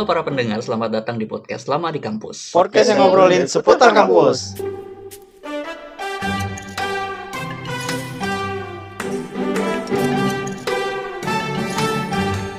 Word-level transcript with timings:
Halo 0.00 0.08
para 0.08 0.24
pendengar, 0.24 0.62
selamat 0.64 1.02
datang 1.02 1.20
di 1.20 1.28
podcast 1.28 1.68
Lama 1.68 1.92
di 1.92 2.00
Kampus. 2.00 2.56
Podcast 2.56 2.88
yang 2.88 3.04
ngobrolin 3.04 3.44
seputar 3.44 3.92
kampus. 3.92 4.56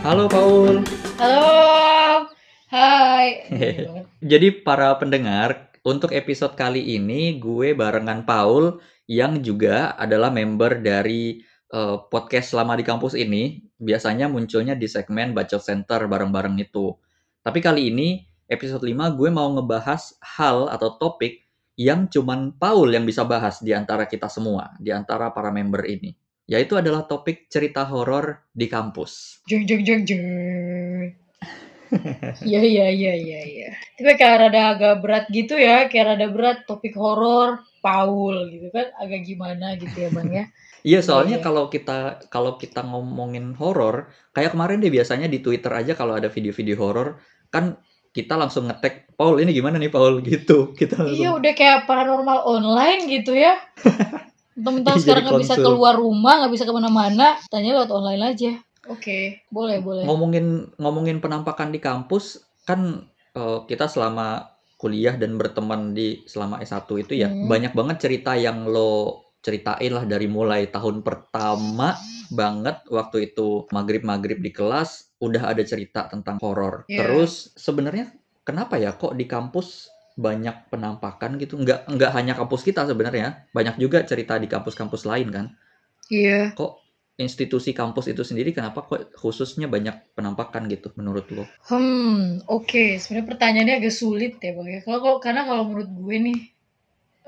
Halo 0.06 0.28
Paul. 0.28 0.84
Halo, 1.18 2.30
hai. 2.68 3.48
Jadi 4.36 4.52
para 4.52 4.92
pendengar, 5.00 5.71
untuk 5.82 6.14
episode 6.14 6.54
kali 6.54 6.98
ini 6.98 7.42
gue 7.42 7.74
barengan 7.74 8.22
Paul 8.22 8.78
yang 9.10 9.42
juga 9.42 9.98
adalah 9.98 10.30
member 10.30 10.80
dari 10.80 11.42
eh, 11.74 11.98
podcast 12.08 12.54
Lama 12.54 12.78
di 12.78 12.86
Kampus 12.86 13.18
ini. 13.18 13.60
Biasanya 13.82 14.30
munculnya 14.30 14.78
di 14.78 14.86
segmen 14.86 15.34
Bacot 15.34 15.62
Center 15.62 16.06
bareng-bareng 16.06 16.56
itu. 16.62 16.94
Tapi 17.42 17.60
kali 17.60 17.90
ini 17.90 18.22
episode 18.46 18.86
5 18.86 19.18
gue 19.18 19.30
mau 19.34 19.50
ngebahas 19.58 20.22
hal 20.38 20.70
atau 20.70 21.02
topik 21.02 21.42
yang 21.80 22.06
cuman 22.06 22.54
Paul 22.62 22.94
yang 22.94 23.10
bisa 23.10 23.26
bahas 23.26 23.58
di 23.64 23.74
antara 23.74 24.06
kita 24.06 24.30
semua, 24.30 24.78
di 24.78 24.94
antara 24.94 25.34
para 25.34 25.50
member 25.50 25.82
ini. 25.90 26.14
Yaitu 26.46 26.78
adalah 26.78 27.08
topik 27.10 27.50
cerita 27.50 27.88
horor 27.90 28.46
di 28.54 28.70
kampus. 28.70 29.42
Jeng 29.50 29.66
jeng 29.66 29.82
jeng 29.82 30.02
jeng. 30.06 31.21
Iya 32.42 32.62
iya 32.64 32.88
iya 32.90 33.14
iya 33.16 33.40
iya. 33.44 33.70
Tapi 34.00 34.16
kayak 34.16 34.38
rada 34.48 34.62
agak 34.76 34.96
berat 35.04 35.26
gitu 35.30 35.60
ya, 35.60 35.92
kayak 35.92 36.16
rada 36.16 36.28
berat 36.32 36.58
topik 36.66 36.96
horor 36.96 37.60
Paul 37.84 38.48
gitu 38.54 38.72
kan, 38.72 38.94
agak 38.98 39.26
gimana 39.28 39.76
gitu 39.76 39.96
ya 39.96 40.10
bang 40.14 40.30
ya. 40.32 40.46
Iya, 40.82 41.06
soalnya 41.06 41.38
Iya. 41.38 41.46
kalau 41.46 41.70
kita 41.70 42.26
kalau 42.34 42.58
kita 42.58 42.82
ngomongin 42.82 43.54
horor, 43.54 44.10
kayak 44.34 44.58
kemarin 44.58 44.82
deh 44.82 44.90
biasanya 44.90 45.30
di 45.30 45.38
Twitter 45.38 45.70
aja 45.70 45.94
kalau 45.94 46.18
ada 46.18 46.26
video-video 46.26 46.74
horor, 46.74 47.22
kan 47.54 47.78
kita 48.12 48.34
langsung 48.34 48.66
ngetek 48.66 49.14
Paul 49.14 49.38
ini 49.46 49.54
gimana 49.54 49.78
nih 49.78 49.94
Paul 49.94 50.20
gitu. 50.26 50.74
Kita 50.74 51.06
langsung 51.06 51.22
Iya 51.22 51.30
udah 51.38 51.54
kayak 51.54 51.86
paranormal 51.86 52.40
online 52.50 53.06
gitu 53.14 53.38
ya. 53.38 53.62
Teman-teman 54.58 54.98
Jadi 54.98 55.02
sekarang 55.06 55.24
nggak 55.30 55.42
bisa 55.46 55.56
keluar 55.62 55.94
rumah, 56.02 56.34
nggak 56.42 56.54
bisa 56.58 56.66
ke 56.66 56.74
mana-mana, 56.74 57.38
tanya 57.54 57.78
lewat 57.78 57.92
online 57.94 58.24
aja. 58.34 58.52
Oke, 58.90 59.46
boleh 59.54 59.78
boleh. 59.78 60.04
ngomongin 60.10 60.74
ngomongin 60.82 61.22
penampakan 61.22 61.70
di 61.70 61.78
kampus 61.78 62.42
kan 62.66 63.06
eh, 63.38 63.60
kita 63.70 63.86
selama 63.86 64.50
kuliah 64.82 65.14
dan 65.14 65.38
berteman 65.38 65.94
di 65.94 66.26
selama 66.26 66.58
S1 66.58 66.90
itu 66.98 67.14
ya 67.14 67.30
Hmm. 67.30 67.46
banyak 67.46 67.78
banget 67.78 67.98
cerita 68.02 68.34
yang 68.34 68.66
lo 68.66 69.22
ceritain 69.46 69.94
lah 69.94 70.06
dari 70.10 70.26
mulai 70.26 70.70
tahun 70.70 71.02
pertama 71.06 71.94
banget 72.34 72.82
waktu 72.90 73.34
itu 73.34 73.70
maghrib-maghrib 73.70 74.42
di 74.42 74.50
kelas 74.50 75.14
udah 75.22 75.54
ada 75.54 75.62
cerita 75.62 76.10
tentang 76.10 76.42
horor. 76.42 76.86
Iya. 76.90 77.06
Terus 77.06 77.54
sebenarnya 77.54 78.10
kenapa 78.42 78.82
ya 78.82 78.98
kok 78.98 79.14
di 79.14 79.30
kampus 79.30 79.90
banyak 80.18 80.74
penampakan 80.74 81.38
gitu? 81.38 81.58
Nggak 81.62 81.86
nggak 81.90 82.12
hanya 82.18 82.34
kampus 82.34 82.66
kita 82.66 82.86
sebenarnya, 82.90 83.46
banyak 83.54 83.78
juga 83.78 84.02
cerita 84.06 84.42
di 84.42 84.50
kampus-kampus 84.50 85.06
lain 85.06 85.30
kan. 85.30 85.46
Iya. 86.10 86.54
Kok 86.58 86.81
institusi 87.22 87.72
kampus 87.72 88.10
itu 88.10 88.26
sendiri 88.26 88.52
kenapa 88.52 88.84
kok 88.84 89.14
khususnya 89.16 89.70
banyak 89.70 90.18
penampakan 90.18 90.66
gitu 90.68 90.90
menurut 90.98 91.30
lo? 91.30 91.46
Hmm, 91.70 92.42
oke. 92.50 92.98
Sebenarnya 92.98 93.28
pertanyaannya 93.30 93.76
agak 93.80 93.96
sulit 93.96 94.34
ya, 94.42 94.52
Bang 94.58 94.68
ya. 94.68 94.80
Kalau 94.82 95.22
karena 95.22 95.42
kalau 95.46 95.64
menurut 95.70 95.90
gue 95.90 96.16
nih 96.30 96.40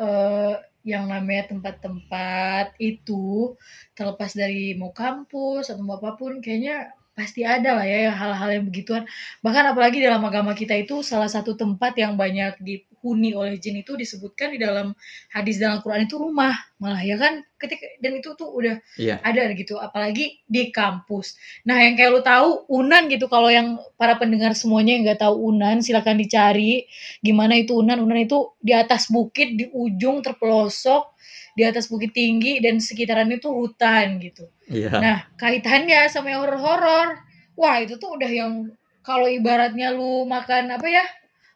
eh 0.02 0.56
yang 0.84 1.08
namanya 1.08 1.56
tempat-tempat 1.56 2.76
itu 2.76 3.56
terlepas 3.96 4.36
dari 4.36 4.76
mau 4.76 4.92
kampus 4.92 5.72
atau 5.72 5.80
mau 5.80 5.96
apa 5.96 6.20
pun 6.20 6.44
kayaknya 6.44 6.92
pasti 7.16 7.48
ada 7.48 7.78
lah 7.80 7.86
ya 7.88 8.12
hal-hal 8.12 8.50
yang 8.60 8.66
begituan. 8.68 9.04
Bahkan 9.40 9.66
apalagi 9.72 10.04
dalam 10.04 10.20
agama 10.28 10.52
kita 10.52 10.76
itu 10.76 11.00
salah 11.06 11.32
satu 11.32 11.56
tempat 11.56 11.96
yang 11.96 12.20
banyak 12.20 12.60
dihuni 13.04 13.36
oleh 13.36 13.60
jin 13.60 13.84
itu 13.84 14.00
disebutkan 14.00 14.56
di 14.56 14.64
dalam 14.64 14.96
hadis 15.36 15.60
dalam 15.60 15.84
Quran 15.84 16.08
itu 16.08 16.16
rumah 16.16 16.56
malah 16.80 17.04
ya 17.04 17.20
kan 17.20 17.44
ketika 17.60 17.84
dan 18.00 18.16
itu 18.16 18.32
tuh 18.40 18.48
udah 18.48 18.80
Iya. 18.96 19.20
ada 19.20 19.52
gitu 19.52 19.76
apalagi 19.76 20.40
di 20.48 20.72
kampus 20.72 21.36
nah 21.68 21.84
yang 21.84 22.00
kayak 22.00 22.16
lu 22.16 22.24
tahu 22.24 22.64
unan 22.72 23.12
gitu 23.12 23.28
kalau 23.28 23.52
yang 23.52 23.76
para 24.00 24.16
pendengar 24.16 24.56
semuanya 24.56 24.96
yang 24.96 25.04
nggak 25.04 25.20
tahu 25.20 25.36
unan 25.52 25.84
silakan 25.84 26.16
dicari 26.16 26.88
gimana 27.20 27.60
itu 27.60 27.76
unan 27.76 28.00
unan 28.00 28.24
itu 28.24 28.56
di 28.64 28.72
atas 28.72 29.12
bukit 29.12 29.60
di 29.60 29.68
ujung 29.76 30.24
terpelosok 30.24 31.12
di 31.60 31.68
atas 31.68 31.92
bukit 31.92 32.16
tinggi 32.16 32.64
dan 32.64 32.80
sekitaran 32.80 33.28
itu 33.36 33.52
hutan 33.52 34.16
gitu 34.24 34.48
Iya. 34.64 34.96
Nah, 34.96 35.18
kaitannya 35.36 36.08
sama 36.08 36.32
yang 36.32 36.48
horor-horor. 36.48 37.20
Wah, 37.60 37.84
itu 37.84 38.00
tuh 38.00 38.16
udah 38.16 38.32
yang 38.32 38.72
kalau 39.04 39.28
ibaratnya 39.28 39.92
lu 39.92 40.24
makan 40.24 40.72
apa 40.80 40.88
ya? 40.88 41.04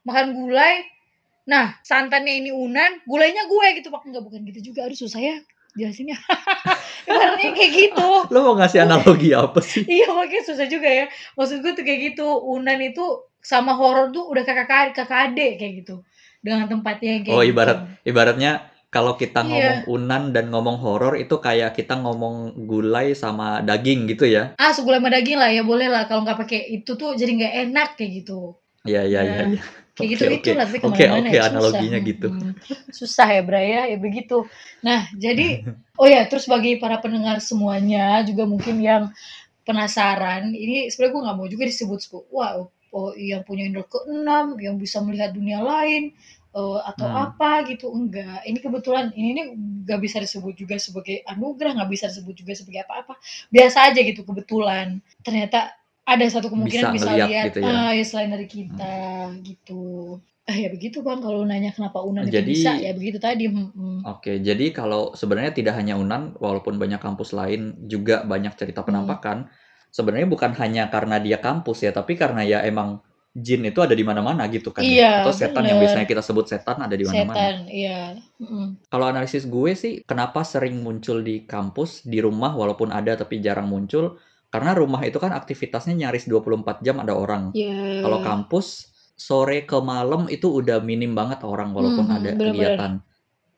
Makan 0.04 0.36
gulai. 0.36 0.84
Nah, 1.48 1.80
santannya 1.80 2.44
ini 2.44 2.52
unan, 2.52 3.08
gulainya 3.08 3.48
gue 3.48 3.80
gitu. 3.80 3.88
Pak, 3.88 4.04
enggak 4.04 4.24
bukan 4.28 4.44
gitu 4.52 4.72
juga. 4.72 4.84
Aduh, 4.84 5.00
susah 5.00 5.24
ya 5.24 5.36
jelasinnya. 5.80 6.20
Ibaratnya 7.08 7.56
kayak 7.56 7.72
gitu. 7.72 8.08
Lo 8.36 8.40
mau 8.44 8.56
ngasih 8.60 8.84
analogi 8.84 9.32
apa 9.32 9.64
sih? 9.64 9.88
Iya, 9.88 10.12
makanya 10.12 10.44
susah 10.44 10.68
juga 10.68 10.90
ya. 10.92 11.06
Maksud 11.40 11.64
gue 11.64 11.72
tuh 11.72 11.86
kayak 11.88 12.00
gitu. 12.14 12.28
Unan 12.28 12.84
itu 12.84 13.04
sama 13.40 13.80
horor 13.80 14.12
tuh 14.12 14.28
udah 14.28 14.44
kakak 14.44 14.92
kakak 14.92 15.32
adik 15.32 15.56
kayak 15.56 15.74
gitu. 15.88 16.04
Dengan 16.44 16.68
tempatnya 16.68 17.16
yang 17.16 17.24
kayak 17.24 17.38
Oh, 17.38 17.42
gitu. 17.42 17.52
ibarat 17.56 17.78
ibaratnya 18.04 18.52
kalau 18.88 19.16
kita 19.16 19.44
Iya. 19.44 19.48
ngomong 19.48 19.80
unan 19.88 20.24
dan 20.36 20.46
ngomong 20.52 20.78
horor 20.84 21.16
itu 21.16 21.40
kayak 21.40 21.76
kita 21.80 21.96
ngomong 21.96 22.68
gulai 22.68 23.16
sama 23.16 23.64
daging 23.64 24.08
gitu 24.12 24.28
ya. 24.28 24.52
Ah, 24.60 24.76
segulai 24.76 25.00
sama 25.00 25.16
daging 25.16 25.40
lah 25.40 25.48
ya 25.52 25.64
boleh 25.64 25.88
lah. 25.88 26.12
Kalau 26.12 26.28
nggak 26.28 26.40
pakai 26.44 26.62
itu 26.76 26.92
tuh 27.00 27.16
jadi 27.16 27.32
nggak 27.32 27.54
enak 27.72 27.90
kayak 27.96 28.12
gitu. 28.24 28.60
Iya, 28.84 29.08
iya, 29.08 29.22
iya. 29.24 29.44
Kayak 29.98 30.10
gitu 30.14 30.24
oke. 30.30 30.36
itu 30.38 30.50
lah 30.54 30.66
tapi 30.70 30.78
ke 30.78 30.88
mana-mana 30.88 31.26
oke, 31.26 31.34
ya, 31.34 31.42
susah. 31.42 31.50
analoginya 31.50 32.00
gitu. 32.06 32.28
Mm, 32.30 32.52
susah 32.94 33.28
ya 33.34 33.42
Bray 33.42 33.68
ya 33.74 33.82
ya 33.90 33.98
begitu 33.98 34.38
nah 34.86 35.02
jadi 35.18 35.48
oh 36.02 36.06
ya 36.06 36.22
terus 36.30 36.46
bagi 36.46 36.78
para 36.78 37.02
pendengar 37.02 37.42
semuanya 37.42 38.22
juga 38.22 38.46
mungkin 38.46 38.78
yang 38.78 39.10
penasaran 39.66 40.54
ini 40.54 40.88
sebenarnya 40.94 41.14
gue 41.18 41.22
nggak 41.26 41.38
mau 41.38 41.48
juga 41.50 41.64
disebut 41.68 42.00
sebut 42.00 42.24
wah 42.30 42.62
oh, 42.94 43.12
yang 43.18 43.42
punya 43.44 43.68
indra 43.68 43.84
keenam 43.84 44.56
yang 44.62 44.78
bisa 44.80 45.02
melihat 45.04 45.34
dunia 45.36 45.60
lain 45.60 46.14
eh, 46.56 46.80
atau 46.88 47.08
Hmm. 47.10 47.24
apa 47.34 47.68
gitu 47.68 47.92
enggak 47.92 48.46
ini 48.48 48.58
kebetulan 48.64 49.12
ini 49.18 49.30
nih 49.36 49.46
nggak 49.88 50.00
bisa 50.00 50.18
disebut 50.24 50.54
juga 50.56 50.78
sebagai 50.80 51.26
anugerah 51.28 51.74
nggak 51.84 51.90
bisa 51.92 52.06
disebut 52.08 52.34
juga 52.38 52.54
sebagai 52.56 52.86
apa-apa 52.88 53.18
biasa 53.52 53.92
aja 53.92 54.00
gitu 54.06 54.22
kebetulan 54.24 55.02
ternyata 55.26 55.74
ada 56.08 56.24
satu 56.26 56.48
kemungkinan 56.48 56.96
Bisa 56.96 57.04
bisa, 57.04 57.12
lihat 57.20 57.46
gitu 57.52 57.60
ya. 57.60 57.68
Hmm. 57.68 57.84
ah, 57.84 57.92
ya 57.92 58.04
selain 58.04 58.32
dari 58.32 58.48
kita 58.48 58.96
gitu 59.44 59.84
ah 60.48 60.56
ya 60.56 60.72
begitu 60.72 61.04
bang 61.04 61.20
kalau 61.20 61.44
nanya 61.44 61.76
kenapa 61.76 62.00
unan 62.00 62.24
itu 62.24 62.40
Jadi- 62.40 62.56
bisa 62.56 62.72
ya 62.80 62.96
begitu 62.96 63.20
tadi 63.20 63.52
hmm, 63.52 63.68
hmm. 63.76 64.00
Oke, 64.08 64.40
jadi 64.40 64.72
kalau 64.72 65.12
sebenarnya 65.12 65.52
tidak 65.52 65.76
hanya 65.76 66.00
Unan, 66.00 66.40
walaupun 66.40 66.80
banyak 66.80 66.98
kampus 66.98 67.36
lain 67.36 67.76
juga 67.84 68.24
banyak 68.24 68.56
cerita 68.56 68.80
Hmm. 68.80 68.88
penampakan, 68.88 69.52
sebenarnya 69.92 70.24
bukan 70.26 70.56
hanya 70.56 70.88
karena 70.88 71.20
dia 71.20 71.44
kampus 71.44 71.84
ya, 71.84 71.92
tapi 71.92 72.16
karena 72.16 72.48
ya 72.48 72.64
emang 72.64 73.04
jin 73.36 73.68
itu 73.68 73.84
ada 73.84 73.92
di 73.92 74.02
mana-mana 74.02 74.48
gitu 74.48 74.72
kan. 74.72 74.82
ya. 74.82 74.90
Iya, 74.90 75.12
Atau 75.22 75.36
setan 75.36 75.62
yang 75.62 75.78
bener. 75.78 75.92
biasanya 75.92 76.08
kita 76.08 76.24
sebut 76.24 76.48
setan 76.48 76.80
ada 76.80 76.96
di 76.96 77.04
mana-mana. 77.04 77.36
setan 77.36 77.58
iya 77.68 78.00
Mm-mm. 78.40 78.66
Kalau 78.88 79.06
analisis 79.06 79.44
gue 79.46 79.72
sih, 79.76 79.94
kenapa 80.02 80.42
sering 80.42 80.80
muncul 80.80 81.20
di 81.20 81.44
kampus, 81.44 82.08
di 82.08 82.18
rumah 82.18 82.56
walaupun 82.56 82.90
ada 82.90 83.14
tapi 83.14 83.44
jarang 83.44 83.68
muncul, 83.68 84.16
karena 84.48 84.72
rumah 84.74 85.02
itu 85.04 85.18
kan 85.20 85.32
aktivitasnya 85.36 85.94
nyaris 85.98 86.26
24 86.26 86.80
jam 86.86 86.98
ada 87.04 87.14
orang. 87.14 87.52
Iya. 87.52 88.04
Kalau 88.04 88.20
kampus, 88.24 88.88
sore 89.18 89.66
ke 89.66 89.78
malam 89.82 90.30
itu 90.30 90.48
udah 90.50 90.78
minim 90.80 91.18
banget 91.18 91.42
orang 91.44 91.74
walaupun 91.74 92.06
Mhm, 92.06 92.16
ada 92.16 92.30
bener-bener. 92.34 92.54
kegiatan. 92.54 92.92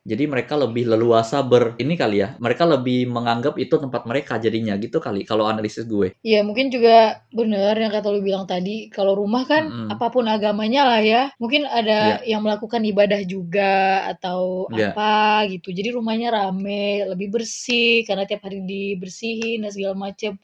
Jadi 0.07 0.31
mereka 0.31 0.55
lebih 0.55 0.87
leluasa 0.87 1.43
ber 1.43 1.75
ini 1.75 1.99
kali 1.99 2.23
ya. 2.23 2.33
Mereka 2.39 2.63
lebih 2.63 3.11
menganggap 3.11 3.59
itu 3.59 3.75
tempat 3.75 4.07
mereka 4.07 4.39
jadinya 4.39 4.79
gitu 4.79 5.03
kali 5.03 5.27
kalau 5.27 5.43
analisis 5.45 5.83
gue. 5.85 6.15
Iya 6.23 6.41
mungkin 6.41 6.71
juga 6.71 7.19
benar 7.29 7.75
yang 7.75 7.91
kata 7.91 8.07
lu 8.09 8.23
bilang 8.23 8.47
tadi 8.47 8.87
kalau 8.89 9.13
rumah 9.13 9.43
kan 9.43 9.67
Mm-mm. 9.69 9.89
apa 9.93 10.07
pun 10.09 10.25
agamanya 10.25 10.87
lah 10.87 11.01
ya 11.03 11.21
mungkin 11.37 11.67
ada 11.67 12.21
Iya. 12.23 12.35
yang 12.35 12.41
melakukan 12.41 12.81
ibadah 12.87 13.21
juga 13.27 14.07
atau 14.07 14.71
Iya. 14.71 14.95
apa 14.95 15.45
gitu 15.51 15.69
jadi 15.75 15.93
rumahnya 15.93 16.31
rame 16.33 17.05
lebih 17.05 17.29
bersih 17.37 18.01
karena 18.07 18.23
tiap 18.25 18.41
hari 18.47 18.63
dibersihin 18.65 19.61
dan 19.67 19.71
segala 19.75 19.93
macem 19.99 20.39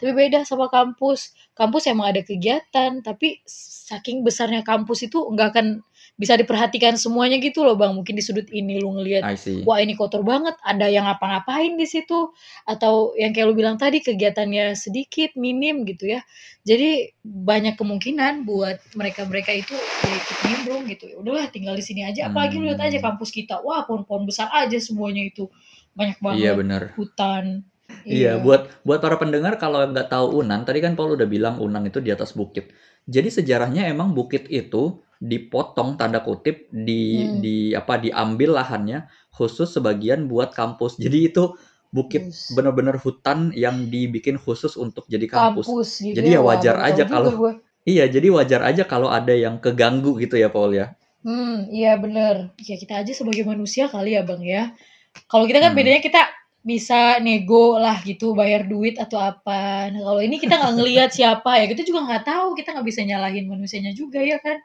tapi 0.00 0.10
beda 0.10 0.42
sama 0.42 0.66
kampus 0.72 1.32
kampus 1.54 1.86
emang 1.86 2.10
ada 2.10 2.22
kegiatan 2.26 2.98
tapi 3.04 3.38
saking 3.46 4.26
besarnya 4.26 4.66
kampus 4.66 5.06
itu 5.06 5.22
nggak 5.22 5.48
akan 5.54 5.66
bisa 6.14 6.38
diperhatikan 6.38 6.94
semuanya 6.94 7.42
gitu 7.42 7.66
loh 7.66 7.74
bang 7.74 7.90
mungkin 7.90 8.14
di 8.14 8.22
sudut 8.22 8.46
ini 8.54 8.78
lu 8.78 8.94
ngelihat 8.94 9.26
wah 9.66 9.82
ini 9.82 9.98
kotor 9.98 10.22
banget, 10.22 10.54
ada 10.62 10.86
yang 10.86 11.10
ngapa-ngapain 11.10 11.74
di 11.74 11.86
situ, 11.90 12.30
atau 12.70 13.10
yang 13.18 13.34
kayak 13.34 13.50
lu 13.50 13.54
bilang 13.58 13.74
tadi 13.74 13.98
kegiatannya 13.98 14.78
sedikit, 14.78 15.34
minim 15.34 15.82
gitu 15.82 16.14
ya. 16.14 16.22
Jadi 16.62 17.12
banyak 17.20 17.74
kemungkinan 17.74 18.46
buat 18.46 18.78
mereka-mereka 18.94 19.52
itu 19.52 19.74
ya 19.74 20.14
ikut 20.14 20.38
nimbrung 20.46 20.82
gitu. 20.86 21.04
Ya 21.10 21.16
udahlah 21.18 21.46
tinggal 21.50 21.74
di 21.74 21.82
sini 21.84 22.06
aja. 22.06 22.30
Apalagi 22.30 22.56
lu 22.62 22.70
lihat 22.70 22.80
aja 22.80 22.96
Hmm. 23.02 23.06
kampus 23.12 23.34
kita, 23.34 23.60
wah 23.66 23.82
pohon-pohon 23.84 24.24
besar 24.30 24.48
aja 24.54 24.78
semuanya 24.78 25.26
itu. 25.26 25.50
banyak 25.94 26.18
banget 26.18 26.42
Iya 26.42 26.52
bener. 26.58 26.82
hutan. 26.98 27.44
Iya, 28.02 28.42
buat 28.42 28.66
buat 28.82 28.98
para 28.98 29.14
pendengar 29.16 29.56
kalau 29.56 29.80
nggak 29.86 30.10
tahu 30.10 30.42
Unan, 30.42 30.66
tadi 30.66 30.82
kan 30.82 30.92
Paul 30.98 31.14
udah 31.14 31.28
bilang 31.30 31.62
Unan 31.62 31.86
itu 31.86 32.02
di 32.02 32.10
atas 32.10 32.34
bukit. 32.34 32.74
Jadi 33.06 33.28
sejarahnya 33.30 33.86
emang 33.88 34.10
bukit 34.10 34.50
itu 34.50 34.98
dipotong 35.24 35.96
tanda 35.96 36.20
kutip 36.20 36.68
di 36.68 37.24
Hmm. 37.24 37.40
di 37.40 37.56
apa 37.72 37.96
diambil 37.96 38.60
lahannya 38.60 39.08
khusus 39.32 39.72
sebagian 39.72 40.28
buat 40.28 40.52
kampus. 40.52 40.96
Jadi 41.04 41.32
itu 41.32 41.56
bukit 41.88 42.26
bener-bener 42.52 42.98
hutan 42.98 43.54
yang 43.54 43.86
dibikin 43.86 44.34
khusus 44.34 44.74
untuk 44.74 45.06
jadi 45.06 45.30
kampus. 45.30 45.62
kampus 45.70 45.90
gitu 46.02 46.18
Jadi 46.18 46.28
ya 46.34 46.42
Wah, 46.42 46.58
wajar 46.58 46.76
aja 46.82 47.02
kalau- 47.06 47.30
gua. 47.32 47.52
Iya, 47.84 48.08
jadi 48.08 48.32
wajar 48.32 48.64
aja 48.64 48.82
kalau 48.82 49.06
ada 49.06 49.30
yang 49.30 49.60
keganggu 49.60 50.16
gitu 50.18 50.34
ya 50.34 50.48
Paul 50.48 50.72
ya. 50.72 50.96
Hmm, 51.20 51.68
iya 51.70 51.94
bener. 51.94 52.50
Ya 52.58 52.74
kita 52.74 52.98
aja 52.98 53.12
sebagai 53.12 53.44
manusia 53.44 53.86
kali 53.86 54.16
ya 54.16 54.24
bang 54.24 54.42
ya. 54.42 54.62
Kalau 55.28 55.44
kita 55.46 55.60
kan 55.60 55.70
Hmm. 55.70 55.78
bedanya 55.78 56.00
kita 56.00 56.18
bisa 56.64 57.20
nego 57.20 57.76
lah 57.76 58.00
gitu, 58.02 58.32
bayar 58.32 58.64
duit 58.66 58.96
atau 58.96 59.20
apa. 59.20 59.92
Nah 59.92 60.00
kalau 60.02 60.18
ini 60.18 60.40
kita 60.40 60.56
nggak 60.56 60.74
ngelihat 60.74 61.10
siapa 61.12 61.60
ya, 61.60 61.68
kita 61.68 61.84
juga 61.84 62.08
nggak 62.08 62.24
tahu, 62.24 62.56
kita 62.56 62.72
nggak 62.72 62.88
bisa 62.88 63.04
nyalahin 63.04 63.46
manusianya 63.46 63.92
juga 63.92 64.18
ya 64.18 64.40
kan. 64.40 64.58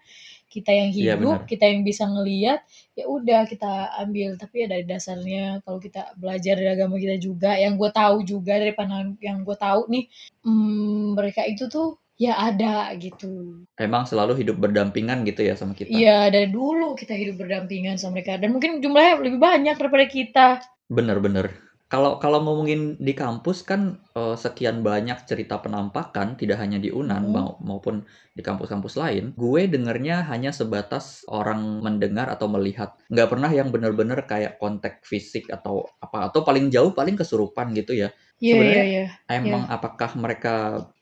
Kita 0.50 0.74
yang 0.74 0.90
Iya, 0.92 1.14
hidup, 1.14 1.46
benar. 1.46 1.48
kita 1.48 1.66
yang 1.70 1.82
bisa 1.86 2.04
ngelihat, 2.10 2.60
ya 2.98 3.06
udah 3.06 3.46
kita 3.46 3.72
ambil. 4.02 4.34
Tapi 4.36 4.66
ya 4.66 4.68
dari 4.68 4.84
dasarnya 4.90 5.62
kalau 5.62 5.78
kita 5.78 6.18
belajar 6.18 6.58
dari 6.58 6.70
agama 6.74 6.98
kita 6.98 7.22
juga, 7.22 7.54
yang 7.54 7.78
gue 7.78 7.90
tahu 7.94 8.26
juga 8.26 8.58
dari 8.58 8.74
pandangan 8.74 9.14
yang 9.22 9.46
gue 9.46 9.54
tahu 9.56 9.86
nih, 9.94 10.10
hmm, 10.42 11.14
mereka 11.14 11.46
itu 11.46 11.70
tuh 11.70 12.02
ya 12.20 12.36
ada 12.36 12.92
gitu. 13.00 13.64
Emang 13.80 14.04
selalu 14.04 14.44
hidup 14.44 14.60
berdampingan 14.60 15.24
gitu 15.24 15.46
ya 15.46 15.54
sama 15.56 15.72
kita. 15.78 15.88
Iya, 15.88 16.28
dari 16.34 16.52
dulu 16.52 16.98
kita 16.98 17.16
hidup 17.16 17.40
berdampingan 17.40 17.96
sama 17.96 18.20
mereka 18.20 18.36
dan 18.42 18.52
mungkin 18.52 18.84
jumlahnya 18.84 19.24
lebih 19.24 19.40
banyak 19.40 19.76
daripada 19.80 20.06
kita. 20.10 20.48
Bener-bener. 20.90 21.69
Kalau 21.90 22.22
kalau 22.22 22.40
ngomongin 22.46 22.82
di 23.02 23.14
kampus 23.18 23.66
kan 23.66 23.82
eh, 24.14 24.36
sekian 24.38 24.86
banyak 24.86 25.26
cerita 25.26 25.58
penampakan 25.58 26.38
tidak 26.38 26.62
hanya 26.62 26.78
di 26.78 26.90
Unan 26.94 27.24
Hmm. 27.26 27.34
mau- 27.34 27.58
maupun 27.66 28.06
di 28.38 28.42
kampus-kampus 28.46 28.94
lain. 29.02 29.34
Gue 29.34 29.66
dengernya 29.66 30.22
hanya 30.30 30.54
sebatas 30.54 31.26
orang 31.26 31.82
mendengar 31.82 32.30
atau 32.30 32.46
melihat. 32.46 32.94
Nggak 33.10 33.30
pernah 33.34 33.50
yang 33.50 33.74
bener-bener 33.74 34.20
kayak 34.30 34.62
kontak 34.62 35.02
fisik 35.02 35.50
atau 35.50 35.90
apa 36.06 36.30
atau 36.30 36.46
paling 36.46 36.70
jauh 36.70 36.94
paling 36.94 37.18
kesurupan 37.18 37.74
gitu 37.74 37.98
ya. 37.98 38.10
Iya, 38.40 38.54
Sebenarnya 38.54 38.84
iya, 38.84 38.84
iya. 38.90 39.06
Emang 39.30 39.64
apakah 39.70 40.12
mereka 40.18 40.54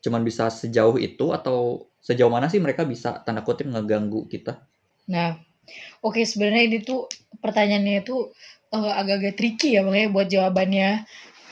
cuman 0.04 0.22
bisa 0.28 0.52
sejauh 0.52 1.00
itu 1.00 1.32
atau 1.32 1.88
sejauh 2.04 2.32
mana 2.32 2.48
sih 2.52 2.60
mereka 2.60 2.84
bisa 2.84 3.24
tanda 3.24 3.40
kutip 3.48 3.68
ngeganggu 3.72 4.28
kita? 4.28 4.68
Nah, 5.14 5.30
oke 6.08 6.22
sebenarnya 6.32 6.64
ini 6.70 6.78
tuh 6.90 7.02
pertanyaannya 7.44 7.96
itu 8.04 8.16
eh, 8.74 8.92
agak-agak 9.00 9.34
tricky 9.40 9.76
ya 9.78 9.82
makanya 9.86 10.10
buat 10.12 10.28
jawabannya. 10.28 11.06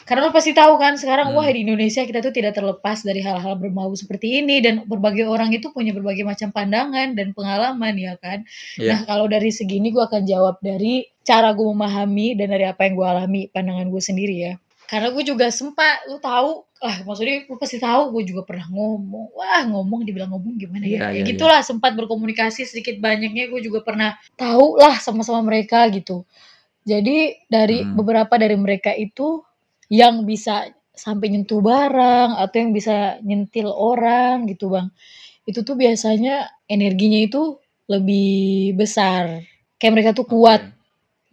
Karena 0.05 0.29
lo 0.29 0.29
pasti 0.29 0.53
tahu 0.53 0.77
kan 0.77 1.01
sekarang 1.01 1.33
Hmm. 1.33 1.41
wah 1.41 1.49
di 1.49 1.65
Indonesia 1.65 2.05
kita 2.05 2.21
tuh 2.21 2.29
tidak 2.29 2.53
terlepas 2.53 3.01
dari 3.01 3.25
hal-hal 3.25 3.57
berbau 3.57 3.89
seperti 3.97 4.37
ini 4.45 4.61
dan 4.61 4.85
berbagai 4.85 5.25
orang 5.25 5.49
itu 5.49 5.73
punya 5.73 5.97
berbagai 5.97 6.21
macam 6.21 6.53
pandangan 6.53 7.17
dan 7.17 7.33
pengalaman 7.33 7.97
ya 7.97 8.13
kan. 8.21 8.45
Iya. 8.77 8.89
Nah 8.93 8.99
kalau 9.09 9.25
dari 9.25 9.49
segini 9.49 9.89
gue 9.89 10.05
akan 10.05 10.29
jawab 10.29 10.61
dari 10.61 11.09
cara 11.25 11.57
gue 11.57 11.65
memahami 11.65 12.37
dan 12.37 12.53
dari 12.53 12.69
apa 12.69 12.85
yang 12.85 12.93
gue 13.01 13.07
alami 13.09 13.41
pandangan 13.49 13.89
gue 13.89 14.01
sendiri 14.03 14.35
ya. 14.45 14.53
Karena 14.85 15.09
gue 15.09 15.25
juga 15.25 15.49
sempat, 15.49 16.05
lu 16.05 16.21
tahu, 16.21 16.61
ah 16.85 17.01
maksudnya 17.01 17.49
lu 17.49 17.57
pasti 17.57 17.81
tahu 17.81 18.13
gue 18.13 18.29
juga 18.29 18.45
pernah 18.45 18.69
ngomong, 18.69 19.33
wah 19.33 19.65
ngomong 19.65 20.05
dibilang 20.05 20.29
ngomong 20.29 20.61
gimana 20.61 20.85
Iya, 20.85 20.93
ya, 20.93 21.01
ya 21.01 21.09
iya, 21.09 21.17
iya. 21.17 21.29
gitulah 21.33 21.65
sempat 21.65 21.97
berkomunikasi 21.97 22.69
sedikit 22.69 23.01
banyaknya 23.01 23.49
gue 23.49 23.61
juga 23.65 23.81
pernah 23.81 24.13
tahu 24.37 24.77
lah 24.77 25.01
sama-sama 25.01 25.41
mereka 25.41 25.89
gitu. 25.89 26.29
Jadi 26.85 27.33
dari 27.49 27.81
Hmm. 27.83 27.97
beberapa 27.97 28.37
dari 28.37 28.55
mereka 28.57 28.93
itu 28.93 29.41
yang 29.89 30.23
bisa 30.29 30.69
sampai 30.95 31.27
nyentuh 31.33 31.59
barang 31.59 32.39
atau 32.39 32.55
yang 32.61 32.71
bisa 32.71 33.19
nyentil 33.25 33.67
orang 33.73 34.45
gitu 34.47 34.71
bang, 34.71 34.87
itu 35.49 35.61
tuh 35.65 35.75
biasanya 35.79 36.49
energinya 36.69 37.19
itu 37.25 37.57
lebih 37.91 38.73
besar. 38.77 39.45
Kayak 39.81 39.93
mereka 39.95 40.11
tuh 40.17 40.27
kuat. 40.29 40.61
Oke. 40.65 40.73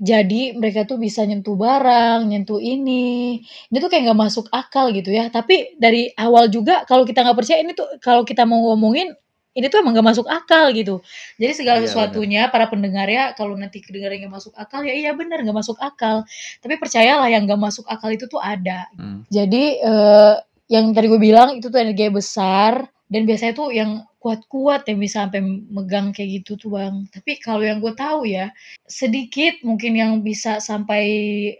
Jadi 0.02 0.56
mereka 0.58 0.82
tuh 0.88 0.98
bisa 0.98 1.22
nyentuh 1.22 1.54
barang, 1.54 2.26
nyentuh 2.26 2.58
ini. 2.58 3.38
Ini 3.70 3.76
tuh 3.78 3.88
kayak 3.92 4.10
nggak 4.10 4.20
masuk 4.26 4.46
akal 4.50 4.90
gitu 4.96 5.14
ya. 5.14 5.30
Tapi 5.30 5.78
dari 5.78 6.10
awal 6.18 6.50
juga 6.50 6.82
kalau 6.90 7.06
kita 7.06 7.22
nggak 7.22 7.38
percaya 7.38 7.62
ini 7.62 7.72
tuh 7.78 7.86
kalau 8.02 8.26
kita 8.26 8.42
mau 8.48 8.58
ngomongin 8.74 9.14
ini 9.52 9.68
tuh 9.68 9.84
emang 9.84 9.92
nggak 9.92 10.08
masuk 10.16 10.26
akal 10.28 10.72
gitu. 10.72 11.04
Jadi 11.36 11.52
segala 11.52 11.78
Iya, 11.80 11.92
sesuatunya 11.92 12.42
para 12.48 12.72
pendengar 12.72 13.04
ya 13.06 13.36
kalau 13.36 13.52
nanti 13.52 13.84
kedengarannya 13.84 14.24
nggak 14.24 14.34
masuk 14.40 14.54
akal 14.56 14.80
ya 14.80 14.96
iya 14.96 15.12
benar 15.12 15.44
nggak 15.44 15.58
masuk 15.60 15.76
akal. 15.76 16.24
Tapi 16.64 16.74
percayalah 16.80 17.28
yang 17.28 17.44
nggak 17.44 17.60
masuk 17.60 17.84
akal 17.84 18.08
itu 18.08 18.24
tuh 18.26 18.40
ada. 18.40 18.88
Hmm. 18.96 19.28
Jadi 19.28 19.76
eh, 19.78 20.34
yang 20.72 20.96
tadi 20.96 21.06
gue 21.12 21.20
bilang 21.20 21.60
itu 21.60 21.68
tuh 21.68 21.76
energi 21.76 22.08
besar 22.08 22.88
dan 23.12 23.28
biasanya 23.28 23.52
tuh 23.52 23.68
yang 23.76 24.08
kuat-kuat 24.22 24.86
yang 24.86 25.02
bisa 25.02 25.26
sampai 25.26 25.42
megang 25.68 26.14
kayak 26.16 26.40
gitu 26.40 26.56
tuh 26.56 26.70
bang. 26.72 27.04
Tapi 27.12 27.36
kalau 27.42 27.60
yang 27.60 27.82
gue 27.82 27.92
tahu 27.92 28.24
ya 28.24 28.48
sedikit 28.88 29.60
mungkin 29.66 29.98
yang 29.98 30.12
bisa 30.24 30.62
sampai 30.64 31.04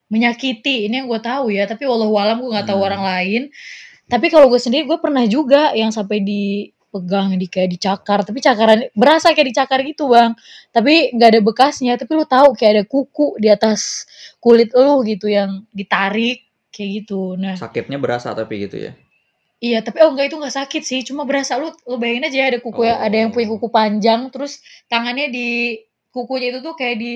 menyakiti 0.09 0.89
ini 0.89 1.05
yang 1.05 1.09
gue 1.13 1.21
tahu 1.21 1.53
ya. 1.53 1.69
Tapi 1.69 1.85
walau 1.85 2.15
alam 2.17 2.41
gue 2.41 2.49
nggak 2.49 2.73
tahu 2.73 2.81
Hmm. 2.81 2.89
orang 2.89 3.03
lain. 3.05 3.43
Tapi 4.09 4.27
kalau 4.33 4.49
gue 4.49 4.61
sendiri 4.61 4.89
gue 4.89 4.97
pernah 4.97 5.25
juga 5.27 5.77
yang 5.77 5.93
sampai 5.93 6.25
dipegang 6.93 7.33
di 7.41 7.49
kayak 7.49 7.73
dicakar. 7.73 8.21
Tapi 8.29 8.39
cakaran 8.45 8.85
berasa 8.93 9.33
kayak 9.33 9.49
dicakar 9.57 9.81
gitu 9.89 10.13
bang. 10.13 10.37
Tapi 10.77 11.17
nggak 11.17 11.29
ada 11.33 11.41
bekasnya. 11.41 11.97
Tapi 11.97 12.13
lu 12.13 12.29
tahu 12.29 12.53
kayak 12.53 12.73
ada 12.77 12.85
kuku 12.85 13.41
di 13.41 13.49
atas 13.49 14.05
kulit 14.45 14.69
lu 14.77 15.01
gitu 15.09 15.33
yang 15.33 15.65
ditarik 15.73 16.45
kayak 16.69 17.09
gitu. 17.09 17.41
Nah 17.41 17.57
Sakitnya 17.57 17.97
berasa 17.97 18.37
tapi 18.37 18.69
gitu 18.69 18.77
ya. 18.77 18.93
Iya, 19.63 19.79
tapi 19.87 20.03
oh 20.03 20.11
enggak 20.11 20.27
itu 20.35 20.37
enggak 20.43 20.57
sakit 20.59 20.83
sih, 20.83 21.01
cuma 21.07 21.23
berasa 21.23 21.55
lu 21.55 21.71
lu 21.87 21.95
bayangin 21.95 22.27
aja 22.27 22.51
ada 22.51 22.59
kuku 22.59 22.83
ya, 22.83 22.99
ada 22.99 23.15
yang 23.15 23.31
punya 23.31 23.47
Oh. 23.47 23.55
kuku 23.57 23.71
panjang 23.71 24.27
terus 24.35 24.59
tangannya 24.91 25.31
di 25.31 25.79
kukunya 26.11 26.51
itu 26.51 26.59
tuh 26.67 26.75
kayak 26.75 26.97
di 26.99 27.13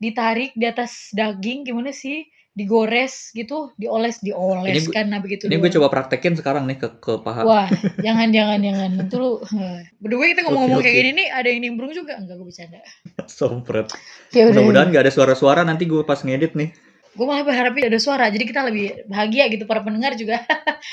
ditarik 0.00 0.56
di 0.56 0.64
atas 0.64 1.12
daging 1.12 1.68
gimana 1.68 1.92
sih? 1.92 2.24
Digores 2.60 3.32
gitu, 3.32 3.72
dioles, 3.80 4.20
dioles 4.20 4.84
Ini 4.84 4.92
kan 4.92 5.08
nah 5.08 5.24
begitu 5.24 5.48
Ini 5.48 5.56
gue 5.56 5.72
coba 5.80 5.88
praktekin 5.88 6.36
sekarang 6.36 6.68
nih 6.68 6.76
ke 6.76 7.00
ke 7.00 7.16
paha. 7.24 7.48
Wah, 7.48 7.68
jangan 8.04 8.28
jangan 8.28 8.60
jangan. 8.60 8.90
Nanti 9.00 9.14
lu 9.16 9.40
berdua 10.04 10.28
kita 10.28 10.44
ngomong-ngomong 10.44 10.84
kayak 10.84 10.96
gini 11.00 11.10
nih, 11.24 11.28
ada 11.32 11.48
yang 11.48 11.60
nimbrung 11.64 11.96
juga 11.96 12.20
enggak 12.20 12.36
gue 12.36 12.46
bercanda. 12.46 12.80
Sompret. 13.40 13.88
Ya 14.30 14.46
udah. 14.46 14.62
Mudah-mudahan 14.62 14.94
gak 14.94 15.02
ada 15.08 15.12
suara-suara 15.12 15.66
nanti 15.66 15.90
gue 15.90 16.06
pas 16.06 16.20
ngedit 16.22 16.54
nih. 16.54 16.70
Gue 17.18 17.26
malah 17.26 17.42
berharapnya 17.42 17.90
ada 17.90 17.98
suara, 17.98 18.30
jadi 18.30 18.46
kita 18.46 18.62
lebih 18.70 19.10
bahagia 19.10 19.50
gitu 19.50 19.66
para 19.66 19.82
pendengar 19.82 20.14
juga. 20.14 20.46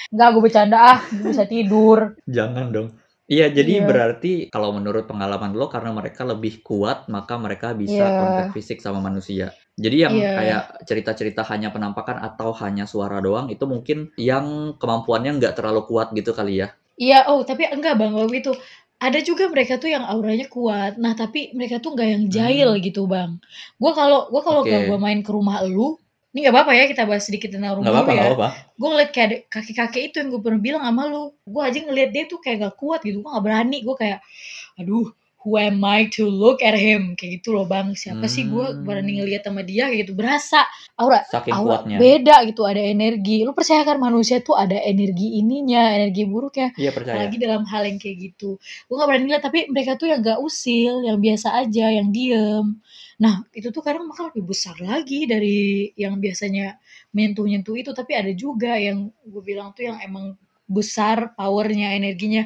Enggak, 0.10 0.28
gue 0.34 0.42
bercanda 0.42 0.78
ah, 0.82 1.00
gue 1.06 1.30
bisa 1.30 1.46
tidur. 1.46 2.18
Jangan 2.26 2.74
dong. 2.74 2.90
Iya, 3.28 3.52
jadi 3.52 3.84
Iya. 3.84 3.88
berarti 3.90 4.32
kalau 4.48 4.72
menurut 4.72 5.04
pengalaman 5.12 5.52
lo 5.52 5.68
karena 5.68 5.92
mereka 5.92 6.24
lebih 6.24 6.64
kuat, 6.64 7.12
maka 7.12 7.36
mereka 7.36 7.76
bisa 7.76 8.08
Iya. 8.08 8.16
kontak 8.16 8.48
fisik 8.56 8.80
sama 8.80 9.04
manusia. 9.04 9.52
Jadi 9.76 9.98
yang 10.08 10.16
Iya. 10.16 10.32
kayak 10.32 10.62
cerita-cerita 10.88 11.44
hanya 11.52 11.70
penampakan 11.76 12.18
atau 12.24 12.56
hanya 12.64 12.88
suara 12.88 13.20
doang 13.20 13.52
itu 13.52 13.68
mungkin 13.68 14.16
yang 14.16 14.46
kemampuannya 14.80 15.32
nggak 15.44 15.56
terlalu 15.60 15.82
kuat 15.92 16.08
gitu 16.16 16.32
kali 16.32 16.64
ya. 16.64 16.68
Iya, 16.98 17.30
oh 17.30 17.44
tapi 17.46 17.64
enggak 17.76 17.94
Bang, 18.00 18.14
waktu 18.18 18.42
itu 18.42 18.52
ada 18.98 19.20
juga 19.22 19.46
mereka 19.54 19.78
tuh 19.78 19.90
yang 19.96 20.02
auranya 20.14 20.48
kuat. 20.50 20.98
Nah, 20.98 21.14
tapi 21.14 21.40
mereka 21.54 21.78
tuh 21.84 21.94
enggak 21.94 22.10
yang 22.16 22.24
jahil 22.36 22.70
Hmm. 22.74 22.82
gitu, 22.88 23.06
Bang. 23.06 23.32
Gua 23.82 23.92
kalau 23.94 24.20
gua 24.34 24.42
kalau 24.42 24.62
Oke. 24.66 24.72
gak 24.74 24.82
gua 24.90 24.98
main 24.98 25.20
ke 25.22 25.30
rumah 25.38 25.62
lu, 25.68 26.00
ini 26.38 26.46
nggak 26.46 26.54
apa-apa 26.54 26.72
ya 26.78 26.86
kita 26.86 27.10
bahas 27.10 27.26
sedikit 27.26 27.50
tentang 27.50 27.82
rumah 27.82 27.90
apa-apa, 27.90 28.12
lu 28.14 28.18
ya. 28.22 28.24
apa-apa. 28.30 28.50
Gue 28.78 28.88
ngeliat 28.94 29.10
kayak 29.10 29.30
kakek-kakek 29.50 30.14
itu 30.14 30.16
yang 30.22 30.30
gue 30.30 30.42
pernah 30.46 30.62
bilang 30.62 30.84
sama 30.86 31.10
lu. 31.10 31.34
Gue 31.42 31.62
aja 31.66 31.82
ngeliat 31.82 32.14
dia 32.14 32.30
tuh 32.30 32.38
kayak 32.38 32.58
gak 32.62 32.76
kuat 32.78 33.02
gitu. 33.02 33.26
Gue 33.26 33.32
gak 33.34 33.42
berani. 33.42 33.82
Gue 33.82 33.98
kayak, 33.98 34.22
aduh, 34.78 35.10
who 35.42 35.56
am 35.56 35.82
I 35.82 36.06
to 36.14 36.30
look 36.30 36.62
at 36.62 36.78
him? 36.78 37.18
Kayak 37.18 37.42
gitu 37.42 37.58
loh 37.58 37.66
bang. 37.66 37.98
Siapa 37.98 38.30
sih 38.30 38.46
gue 38.46 38.66
Hmm. 38.70 38.86
berani 38.86 39.18
ngeliat 39.18 39.50
sama 39.50 39.66
dia 39.66 39.90
kayak 39.90 40.06
gitu. 40.06 40.14
Berasa 40.14 40.62
aura 40.94 41.26
Saking 41.26 41.54
aura 41.58 41.82
kuatnya. 41.82 41.98
beda 41.98 42.36
gitu. 42.46 42.62
Ada 42.70 42.82
energi. 42.86 43.42
Lu 43.42 43.58
percaya 43.58 43.82
kan 43.82 43.98
manusia 43.98 44.38
tuh 44.40 44.54
ada 44.54 44.78
energi 44.78 45.42
ininya, 45.42 45.90
energi 45.90 46.22
buruknya. 46.30 46.70
Iya 46.78 46.94
percaya. 46.94 47.18
Apalagi 47.18 47.38
dalam 47.42 47.66
hal 47.66 47.82
yang 47.82 47.98
kayak 47.98 48.18
gitu. 48.30 48.62
Gue 48.86 48.94
gak 48.94 49.10
berani 49.10 49.26
lihat 49.26 49.42
tapi 49.42 49.66
mereka 49.74 49.98
tuh 49.98 50.06
yang 50.06 50.22
gak 50.22 50.38
usil, 50.38 51.02
yang 51.02 51.18
biasa 51.18 51.58
aja, 51.58 51.90
yang 51.90 52.14
diem. 52.14 52.78
Nah 53.18 53.42
itu 53.54 53.74
tuh 53.74 53.82
kadang 53.82 54.06
malah 54.10 54.30
lebih 54.34 54.54
besar 54.54 54.78
lagi 54.78 55.26
dari 55.26 55.90
yang 55.98 56.22
biasanya 56.22 56.78
menyentuh-nyentuh 57.16 57.76
itu. 57.78 57.92
Tapi 57.94 58.12
ada 58.14 58.32
juga 58.38 58.78
yang 58.78 59.10
gue 59.26 59.42
bilang 59.46 59.74
tuh 59.74 59.90
yang 59.90 59.98
emang 60.06 60.38
besar 60.70 61.34
powernya, 61.34 61.96
energinya. 61.98 62.46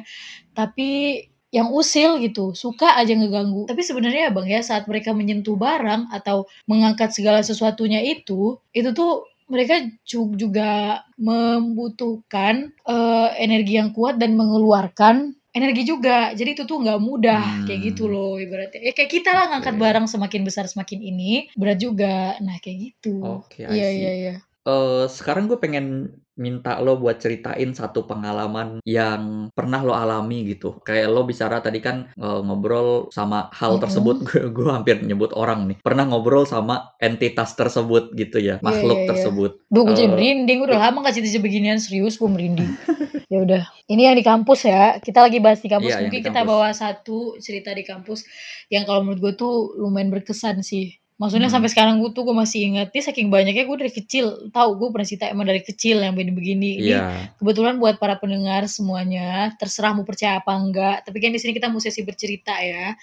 Tapi 0.56 1.20
yang 1.52 1.68
usil 1.72 2.16
gitu, 2.24 2.56
suka 2.56 2.96
aja 2.96 3.12
ngeganggu. 3.12 3.68
Tapi 3.68 3.82
sebenarnya 3.84 4.32
bang 4.32 4.48
ya 4.48 4.60
saat 4.64 4.88
mereka 4.88 5.12
menyentuh 5.12 5.56
barang 5.60 6.08
atau 6.08 6.48
mengangkat 6.64 7.12
segala 7.12 7.44
sesuatunya 7.44 8.00
itu, 8.00 8.56
itu 8.72 8.90
tuh 8.96 9.28
mereka 9.52 9.84
ju- 10.08 10.32
juga 10.40 11.04
membutuhkan 11.20 12.72
eh, 12.88 13.28
energi 13.36 13.76
yang 13.76 13.92
kuat 13.92 14.16
dan 14.16 14.32
mengeluarkan 14.40 15.36
energi 15.52 15.82
juga. 15.84 16.32
Jadi 16.32 16.50
itu 16.56 16.62
tuh 16.64 16.80
nggak 16.82 17.00
mudah 17.00 17.44
Hmm. 17.60 17.66
kayak 17.68 17.80
gitu 17.92 18.08
loh 18.08 18.40
ibaratnya. 18.40 18.80
Ya 18.82 18.92
kayak 18.96 19.10
kita 19.12 19.30
lah 19.36 19.44
ngangkat 19.52 19.74
Oke. 19.76 19.82
barang 19.84 20.06
semakin 20.08 20.42
besar 20.48 20.64
semakin 20.68 21.00
ini 21.00 21.52
berat 21.56 21.78
juga. 21.80 22.36
Nah 22.40 22.56
kayak 22.60 22.78
gitu. 22.92 23.40
Oke, 23.44 23.62
Iya 23.68 23.88
iya 23.92 24.12
iya. 24.12 24.34
eee, 24.66 25.04
sekarang 25.10 25.46
gue 25.50 25.58
pengen 25.60 25.86
minta 26.34 26.80
lo 26.80 26.96
buat 26.96 27.20
ceritain 27.20 27.70
satu 27.76 28.08
pengalaman 28.08 28.80
yang 28.88 29.52
pernah 29.52 29.80
lo 29.84 29.92
alami 29.94 30.48
gitu. 30.48 30.80
Kayak 30.82 31.12
lo 31.12 31.22
bicara 31.28 31.60
tadi 31.60 31.78
kan, 31.84 32.08
eee, 32.16 32.40
ngobrol 32.46 33.12
sama 33.12 33.52
hal 33.52 33.76
Mhm. 33.76 33.82
tersebut, 33.84 34.16
gue 34.28 34.42
gue 34.50 34.68
hampir 34.72 34.96
nyebut 35.04 35.30
orang 35.36 35.68
nih. 35.68 35.76
Pernah 35.84 36.04
ngobrol 36.08 36.48
sama 36.48 36.94
entitas 36.98 37.52
tersebut 37.54 38.16
gitu 38.16 38.38
ya, 38.40 38.58
Iya 38.62 38.64
makhluk 38.64 38.98
iya 39.02 39.02
iya. 39.04 39.10
tersebut. 39.10 39.52
Duh 39.72 39.82
gue 39.88 39.94
jadi 39.98 40.08
Eee, 40.08 40.14
merinding, 40.14 40.58
udah 40.66 40.78
it 40.78 40.82
lama 40.82 40.96
gak 41.06 41.14
cerita-cerita 41.18 41.44
beginian, 41.46 41.78
serius 41.82 42.14
gue 42.20 42.28
merinding. 42.30 42.70
Ya 43.32 43.38
udah, 43.46 43.62
ini 43.92 44.02
yang 44.06 44.16
di 44.20 44.24
kampus 44.30 44.60
ya, 44.72 44.82
kita 45.06 45.18
lagi 45.24 45.38
bahas 45.44 45.60
di 45.64 45.68
kampus, 45.74 45.94
Iya, 45.94 46.02
mungkin 46.02 46.20
di 46.20 46.26
kita 46.28 46.44
kampus. 46.44 46.50
bawa 46.52 46.68
satu 46.82 47.18
cerita 47.44 47.70
di 47.78 47.80
kampus 47.90 48.20
yang 48.68 48.84
kalau 48.88 49.00
menurut 49.04 49.20
gue 49.24 49.32
tuh 49.42 49.54
lumayan 49.80 50.12
berkesan 50.12 50.60
sih. 50.60 51.01
Maksudnya 51.20 51.52
Mhm. 51.52 51.54
sampai 51.54 51.68
sekarang 51.70 51.94
gue 52.00 52.10
tuh 52.10 52.24
gue 52.24 52.34
masih 52.34 52.60
ingat, 52.72 52.88
ini 52.90 53.00
saking 53.04 53.28
banyaknya 53.28 53.62
gue 53.68 53.76
dari 53.78 53.92
kecil, 53.92 54.48
tahu 54.50 54.70
gue 54.80 54.88
pernah 54.90 55.06
cerita 55.06 55.28
emang 55.28 55.46
dari 55.46 55.60
kecil 55.62 56.00
yang 56.00 56.16
begini-begini. 56.16 56.70
Ini 56.82 56.88
Iya. 56.88 57.02
kebetulan 57.38 57.76
buat 57.78 58.00
para 58.00 58.16
pendengar 58.18 58.64
semuanya, 58.66 59.52
terserah 59.60 59.92
mau 59.92 60.02
percaya 60.02 60.40
apa 60.40 60.50
enggak, 60.56 61.04
tapi 61.04 61.20
kan 61.20 61.30
di 61.30 61.38
sini 61.38 61.52
kita 61.52 61.68
mau 61.68 61.78
sesi 61.78 62.00
bercerita 62.02 62.56
ya. 62.58 62.96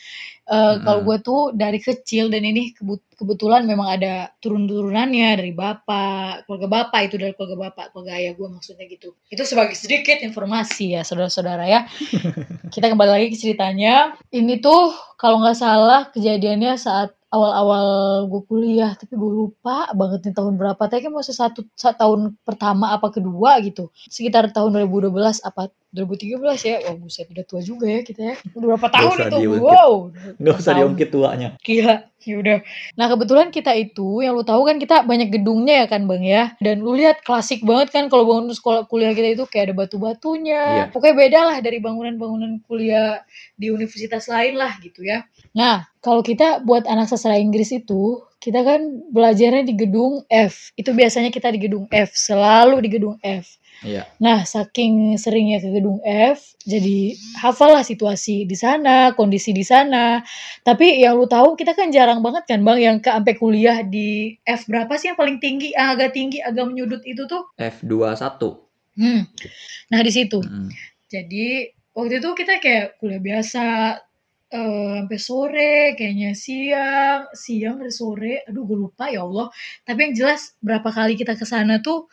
Eee, 0.49 0.75
kalau 0.81 0.99
Mhm. 0.99 1.07
gue 1.07 1.17
tuh 1.21 1.41
dari 1.53 1.77
kecil 1.77 2.33
dan 2.33 2.41
ini 2.41 2.73
kebut 2.73 3.05
kebetulan 3.13 3.67
memang 3.67 3.87
ada 3.99 4.31
turun-turunannya 4.39 5.37
dari 5.37 5.51
bapak, 5.53 6.47
keluarga 6.47 6.67
bapak 6.67 6.99
itu 7.11 7.15
dari 7.19 7.35
keluarga 7.37 7.69
bapak, 7.69 7.85
keluarga 7.93 8.15
ayah 8.17 8.33
gue 8.33 8.47
maksudnya 8.47 8.87
gitu. 8.87 9.13
Itu 9.29 9.43
sebagai 9.45 9.75
sedikit 9.75 10.23
informasi 10.23 10.97
ya 10.97 11.03
saudara-saudara 11.05 11.67
ya. 11.67 11.85
Kita 12.73 12.87
kembali 12.89 13.11
lagi 13.11 13.27
ke 13.29 13.37
ceritanya. 13.37 14.15
Ini 14.31 14.63
tuh 14.63 14.95
kalau 15.19 15.43
nggak 15.43 15.57
salah 15.59 16.07
kejadiannya 16.15 16.79
saat 16.79 17.11
awal-awal 17.29 17.87
gue 18.25 18.41
kuliah, 18.49 18.97
tapi 18.97 19.13
gue 19.13 19.31
lupa 19.31 19.93
banget 19.93 20.29
nih 20.29 20.35
tahun 20.35 20.57
berapa. 20.57 20.81
Tapi 20.81 21.05
kan 21.05 21.13
masa 21.13 21.33
satu 21.33 21.61
sa 21.77 21.93
tahun 21.93 22.33
pertama 22.41 22.89
apa 22.89 23.13
kedua 23.13 23.61
gitu. 23.61 23.93
Sekitar 24.09 24.49
tahun 24.49 24.81
2012 24.89 25.45
apa 25.45 25.69
2013 25.93 26.41
ya. 26.65 26.75
Wah 26.89 26.95
buset 26.97 27.29
udah 27.29 27.45
tua 27.45 27.61
juga 27.61 27.85
ya 27.85 28.01
kita 28.01 28.21
ya. 28.33 28.35
Udah 28.57 28.67
berapa 28.73 28.87
tahun 28.89 29.15
itu? 29.29 29.37
diungkit. 29.45 29.61
Wow, 29.61 29.91
Nggak 30.41 30.55
usah 30.57 30.73
diungkit 30.73 31.09
tuanya. 31.13 31.49
Gila, 31.61 31.95
ya 32.23 32.35
udah. 32.39 32.57
Nah 32.99 33.05
kebetulan 33.07 33.47
kita 33.51 33.71
itu 33.75 34.23
yang 34.23 34.35
lu 34.35 34.43
tahu 34.43 34.67
kan 34.67 34.79
kita 34.79 35.07
banyak 35.07 35.31
gedungnya 35.31 35.83
ya 35.83 35.87
kan 35.87 36.07
bang 36.07 36.23
ya. 36.23 36.43
Dan 36.59 36.83
lu 36.83 36.95
lihat 36.95 37.23
klasik 37.23 37.63
banget 37.63 37.95
kan 37.95 38.07
kalau 38.07 38.27
bangun 38.27 38.51
sekolah 38.51 38.87
kuliah 38.91 39.15
kita 39.15 39.39
itu 39.39 39.45
kayak 39.47 39.71
ada 39.71 39.75
batu-batunya. 39.75 40.63
Iya. 40.63 40.83
Pokoknya 40.91 41.15
beda 41.15 41.39
lah 41.53 41.57
dari 41.63 41.79
bangunan-bangunan 41.79 42.63
kuliah 42.67 43.23
di 43.55 43.71
universitas 43.71 44.27
lain 44.27 44.59
lah 44.59 44.75
gitu 44.79 45.03
ya. 45.03 45.23
Nah 45.55 45.87
kalau 45.99 46.23
kita 46.23 46.63
buat 46.63 46.87
anak 46.87 47.11
sastra 47.11 47.35
Inggris 47.35 47.75
itu 47.75 48.23
kita 48.39 48.63
kan 48.63 49.03
belajarnya 49.11 49.67
di 49.67 49.75
gedung 49.75 50.23
F. 50.31 50.71
Itu 50.79 50.95
biasanya 50.95 51.27
kita 51.27 51.51
di 51.51 51.59
gedung 51.59 51.91
F, 51.91 52.15
selalu 52.15 52.79
di 52.79 52.89
gedung 52.89 53.19
F. 53.19 53.58
Iya. 53.79 54.03
Nah, 54.19 54.43
saking 54.43 55.15
seringnya 55.15 55.63
ke 55.63 55.71
gedung 55.71 56.03
F, 56.03 56.59
jadi 56.67 57.15
hafal 57.39 57.79
lah 57.79 57.85
situasi 57.87 58.43
di 58.43 58.55
sana, 58.57 59.15
kondisi 59.15 59.55
di 59.55 59.63
sana. 59.63 60.19
Tapi 60.67 60.99
yang 60.99 61.15
lu 61.15 61.31
tahu 61.31 61.55
kita 61.55 61.71
kan 61.71 61.87
jarang 61.87 62.19
banget 62.19 62.43
kan 62.43 62.59
Bang 62.67 62.79
yang 62.79 62.99
ke 62.99 63.07
sampai 63.07 63.35
kuliah 63.39 63.79
di 63.87 64.35
F 64.43 64.67
berapa 64.67 64.91
sih 64.99 65.15
yang 65.15 65.19
paling 65.19 65.39
tinggi, 65.39 65.71
yang 65.71 65.95
agak 65.95 66.11
tinggi, 66.11 66.43
agak 66.43 66.67
menyudut 66.67 66.99
itu 67.07 67.23
tuh? 67.23 67.47
F21. 67.55 68.41
Hmm. 68.99 69.23
Nah, 69.95 69.99
di 70.03 70.11
situ. 70.11 70.43
Mhm. 70.43 70.69
Jadi 71.07 71.47
waktu 71.95 72.19
itu 72.19 72.29
kita 72.35 72.59
kayak 72.59 72.99
kuliah 72.99 73.21
biasa 73.23 73.63
eh 74.49 74.89
sampai 75.05 75.19
sore, 75.21 75.73
kayaknya 75.93 76.33
siang, 76.33 77.29
siang 77.37 77.79
dari 77.79 77.93
sore. 77.93 78.43
Aduh, 78.49 78.65
gue 78.65 78.77
lupa 78.89 79.07
ya 79.07 79.21
Allah. 79.23 79.53
Tapi 79.85 80.09
yang 80.09 80.13
jelas 80.17 80.57
berapa 80.59 80.89
kali 80.89 81.13
kita 81.15 81.37
ke 81.37 81.45
sana 81.45 81.79
tuh 81.85 82.09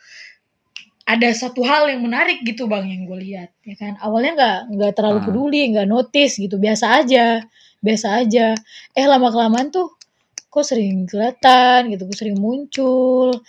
ada 1.07 1.29
satu 1.31 1.63
hal 1.63 1.87
yang 1.87 2.03
menarik 2.03 2.43
gitu 2.43 2.67
bang 2.67 2.83
yang 2.91 3.07
gue 3.07 3.19
lihat 3.23 3.49
ya 3.63 3.75
kan 3.79 3.95
awalnya 4.03 4.31
nggak 4.37 4.59
nggak 4.75 4.91
terlalu 4.99 5.19
Ah. 5.23 5.25
peduli 5.25 5.61
nggak 5.71 5.87
notice 5.87 6.35
gitu 6.35 6.59
biasa 6.59 6.85
aja 7.03 7.41
biasa 7.79 8.07
aja 8.25 8.53
eh 8.93 9.05
lama 9.07 9.31
kelamaan 9.31 9.71
tuh 9.71 9.95
kok 10.51 10.65
sering 10.67 11.07
kelihatan 11.07 11.93
gitu 11.95 12.03
kok 12.11 12.17
sering 12.19 12.37
muncul 12.39 13.39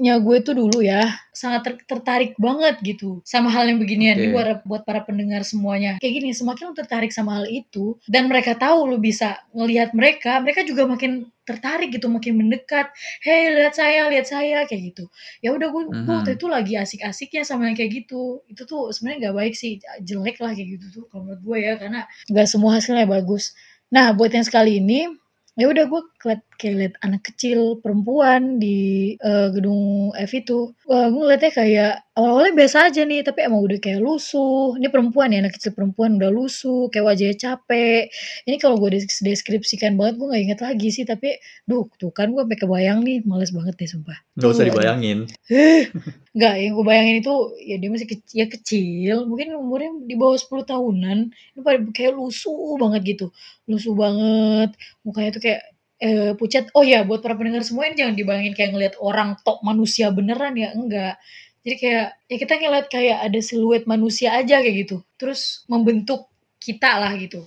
jeleknya 0.00 0.16
gue 0.24 0.36
tuh 0.40 0.54
dulu 0.56 0.80
ya 0.80 1.12
sangat 1.36 1.60
ter- 1.60 1.84
tertarik 1.84 2.32
banget 2.40 2.80
gitu 2.80 3.20
sama 3.20 3.52
hal 3.52 3.68
yang 3.68 3.76
beginian. 3.76 4.16
Ini 4.16 4.32
buat 4.32 4.64
buat 4.64 4.82
para 4.88 5.04
pendengar 5.04 5.44
semuanya. 5.44 6.00
Kayak 6.00 6.24
gini 6.24 6.28
semakin 6.32 6.72
lu 6.72 6.74
tertarik 6.74 7.12
sama 7.12 7.36
hal 7.36 7.46
itu 7.52 8.00
dan 8.08 8.24
mereka 8.32 8.56
tahu 8.56 8.88
lu 8.88 8.96
bisa 8.96 9.36
ngelihat 9.52 9.92
mereka 9.92 10.40
mereka 10.40 10.64
juga 10.64 10.88
makin 10.88 11.28
tertarik 11.44 11.92
gitu 11.92 12.08
makin 12.08 12.40
mendekat. 12.40 12.88
Hei 13.20 13.52
lihat 13.52 13.76
saya 13.76 14.08
lihat 14.08 14.24
saya 14.24 14.64
kayak 14.64 14.96
gitu. 14.96 15.04
Ya 15.44 15.52
udah 15.52 15.68
gue 15.68 15.82
waktu 16.08 16.30
Mhm. 16.32 16.38
itu 16.40 16.46
lagi 16.48 16.74
asik-asiknya 16.80 17.44
sama 17.44 17.68
yang 17.68 17.76
kayak 17.76 17.92
gitu. 18.04 18.40
Itu 18.48 18.64
tuh 18.64 18.96
sebenarnya 18.96 19.28
nggak 19.28 19.36
baik 19.36 19.54
sih 19.54 19.76
jelek 20.00 20.40
lah 20.40 20.56
kayak 20.56 20.80
gitu 20.80 20.86
tuh 20.96 21.04
kalau 21.12 21.28
menurut 21.28 21.42
gue 21.44 21.58
ya 21.60 21.72
karena 21.76 22.00
nggak 22.32 22.46
semua 22.48 22.80
hasilnya 22.80 23.04
bagus. 23.04 23.52
Nah 23.92 24.16
buat 24.16 24.32
yang 24.32 24.46
sekali 24.48 24.80
ini 24.80 25.19
ya 25.60 25.66
udah 25.68 25.84
gue 25.92 26.02
kayak 26.24 26.40
kayak 26.56 26.74
liat 26.80 26.94
anak 27.04 27.22
kecil 27.28 27.76
perempuan 27.84 28.56
di 28.56 29.12
eh, 29.20 29.48
gedung 29.54 30.10
F 30.16 30.32
itu. 30.32 30.72
Wah 30.88 31.06
gue 31.12 31.20
ngeliatnya 31.20 31.52
kayak 31.52 31.94
awal-awalnya 32.20 32.52
biasa 32.52 32.92
aja 32.92 33.00
nih 33.08 33.24
tapi 33.24 33.48
emang 33.48 33.64
udah 33.64 33.80
kayak 33.80 34.04
lusuh 34.04 34.76
ini 34.76 34.92
perempuan 34.92 35.32
ya 35.32 35.40
anak 35.40 35.56
kecil 35.56 35.72
perempuan 35.72 36.20
udah 36.20 36.28
lusuh 36.28 36.92
kayak 36.92 37.08
wajahnya 37.08 37.36
capek 37.40 38.12
ini 38.44 38.56
kalau 38.60 38.76
gue 38.76 39.00
des- 39.00 39.24
deskripsikan 39.24 39.96
banget 39.96 40.20
gue 40.20 40.26
nggak 40.28 40.42
inget 40.44 40.60
lagi 40.60 40.88
sih 40.92 41.08
tapi 41.08 41.40
duh 41.64 41.88
tuh 41.96 42.12
kan 42.12 42.28
gue 42.28 42.44
sampai 42.44 42.58
kebayang 42.60 43.00
nih 43.00 43.24
males 43.24 43.48
banget 43.56 43.72
deh 43.80 43.88
sumpah 43.88 44.18
Nggak 44.36 44.50
usah 44.56 44.64
dibayangin. 44.68 45.18
Enggak, 46.34 46.54
yang 46.62 46.72
gue 46.78 46.84
bayangin 46.86 47.16
itu 47.20 47.34
ya 47.58 47.76
dia 47.82 47.90
masih 47.90 48.08
kecil, 48.08 48.34
ya 48.38 48.46
kecil, 48.46 49.16
mungkin 49.26 49.48
umurnya 49.58 49.90
di 50.06 50.14
bawah 50.14 50.38
10 50.38 50.62
tahunan. 50.62 51.18
Ini 51.34 51.60
pada 51.60 51.78
kayak 51.90 52.12
lusuh 52.14 52.78
banget 52.78 53.02
gitu. 53.18 53.26
Lusuh 53.66 53.92
banget. 53.98 54.70
Mukanya 55.02 55.30
tuh 55.34 55.42
kayak 55.42 55.60
eh, 56.00 56.32
pucat. 56.38 56.70
Oh 56.72 56.86
ya, 56.86 57.02
buat 57.02 57.20
para 57.20 57.34
pendengar 57.34 57.66
semua 57.66 57.90
ini 57.90 57.98
jangan 57.98 58.14
dibayangin 58.16 58.54
kayak 58.56 58.70
ngelihat 58.72 58.94
orang 59.02 59.36
tok 59.44 59.58
manusia 59.66 60.08
beneran 60.14 60.54
ya, 60.56 60.70
enggak. 60.72 61.18
Jadi 61.60 61.76
kayak 61.76 62.06
ya 62.26 62.36
kita 62.40 62.52
ngeliat 62.56 62.86
kayak 62.88 63.18
ada 63.20 63.40
siluet 63.44 63.84
manusia 63.84 64.32
aja 64.32 64.60
kayak 64.64 64.88
gitu. 64.88 65.04
Terus 65.20 65.64
membentuk 65.68 66.28
kita 66.60 67.00
lah 67.00 67.12
gitu. 67.20 67.44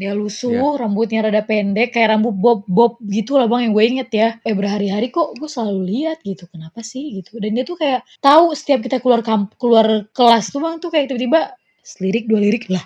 Dia 0.00 0.16
lusuh, 0.16 0.80
rambutnya 0.80 1.28
rada 1.28 1.44
pendek, 1.44 1.92
kayak 1.92 2.16
rambut 2.16 2.32
bob 2.32 2.64
bob 2.64 2.96
gitu 3.04 3.36
lah 3.36 3.44
bang 3.44 3.68
yang 3.68 3.72
gue 3.76 3.84
inget 3.84 4.08
ya. 4.08 4.28
Eh 4.48 4.56
berhari-hari 4.56 5.12
kok 5.12 5.36
gue 5.36 5.44
selalu 5.44 5.92
lihat 5.92 6.24
gitu, 6.24 6.48
kenapa 6.48 6.80
sih 6.80 7.20
gitu. 7.20 7.36
Dan 7.36 7.52
dia 7.52 7.68
tuh 7.68 7.76
kayak 7.76 8.00
tahu 8.24 8.56
setiap 8.56 8.80
kita 8.80 8.96
keluar 9.04 9.20
kamp 9.20 9.52
keluar 9.60 10.08
kelas 10.16 10.48
tuh 10.48 10.64
bang 10.64 10.80
tuh 10.80 10.88
kayak 10.88 11.12
tiba-tiba 11.12 11.52
selirik 11.84 12.24
dua 12.32 12.40
lirik 12.40 12.72
lah 12.72 12.80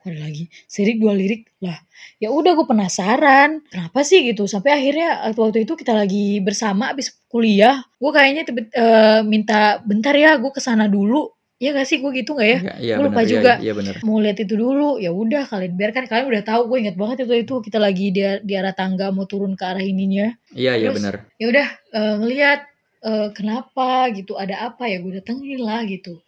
ada 0.00 0.18
lagi. 0.18 0.46
Selirik 0.64 1.02
dua 1.02 1.12
lirik. 1.12 1.50
Lah 1.58 1.74
ya 2.16 2.30
udah 2.30 2.54
gue 2.54 2.66
penasaran. 2.66 3.60
Kenapa 3.66 4.00
sih 4.02 4.22
gitu? 4.24 4.46
Sampai 4.46 4.74
akhirnya 4.74 5.26
waktu 5.26 5.40
waktu 5.40 5.58
itu 5.66 5.74
kita 5.74 5.92
lagi 5.92 6.38
bersama 6.38 6.90
abis 6.90 7.18
kuliah. 7.26 7.82
Gue 7.98 8.10
kayaknya 8.10 8.42
tiba- 8.46 8.70
eh, 8.70 9.20
minta 9.22 9.82
bentar 9.82 10.14
ya 10.14 10.38
gue 10.38 10.48
ke 10.48 10.58
sana 10.58 10.86
dulu. 10.86 11.28
Ya 11.58 11.74
gak 11.74 11.90
sih? 11.90 11.98
Gue 11.98 12.14
gitu 12.14 12.38
nggak 12.38 12.48
ya? 12.48 12.58
Iya, 12.62 12.74
iya 12.78 12.94
Gue 12.94 13.04
lupa 13.10 13.18
bener, 13.18 13.26
iya, 13.26 13.34
juga. 13.34 13.52
Iya 13.58 13.72
bener. 13.74 13.94
mau 14.06 14.16
lihat 14.22 14.38
itu 14.38 14.54
dulu. 14.54 14.88
Ya 15.02 15.10
udah 15.10 15.42
kalian 15.44 15.74
biarkan. 15.74 16.04
Kalian 16.06 16.26
udah 16.30 16.42
tahu 16.46 16.62
gue 16.70 16.78
inget 16.86 16.96
banget 16.96 17.16
itu 17.26 17.34
itu 17.34 17.54
kita 17.58 17.78
lagi 17.82 18.06
di, 18.14 18.22
di 18.46 18.54
arah 18.54 18.72
tangga 18.72 19.10
mau 19.10 19.26
turun 19.26 19.58
ke 19.58 19.64
arah 19.66 19.82
ininya. 19.82 20.30
Iya, 20.54 20.78
iya 20.78 20.88
bener. 20.94 21.26
ya 21.34 21.46
udah 21.50 21.66
eh, 21.92 22.14
ngelihat 22.22 22.60
eh, 23.02 23.28
kenapa 23.34 24.06
gitu 24.14 24.38
ada 24.38 24.70
apa 24.70 24.86
ya 24.86 25.02
gue 25.02 25.18
datengin 25.18 25.58
lah 25.58 25.82
gitu 25.82 26.22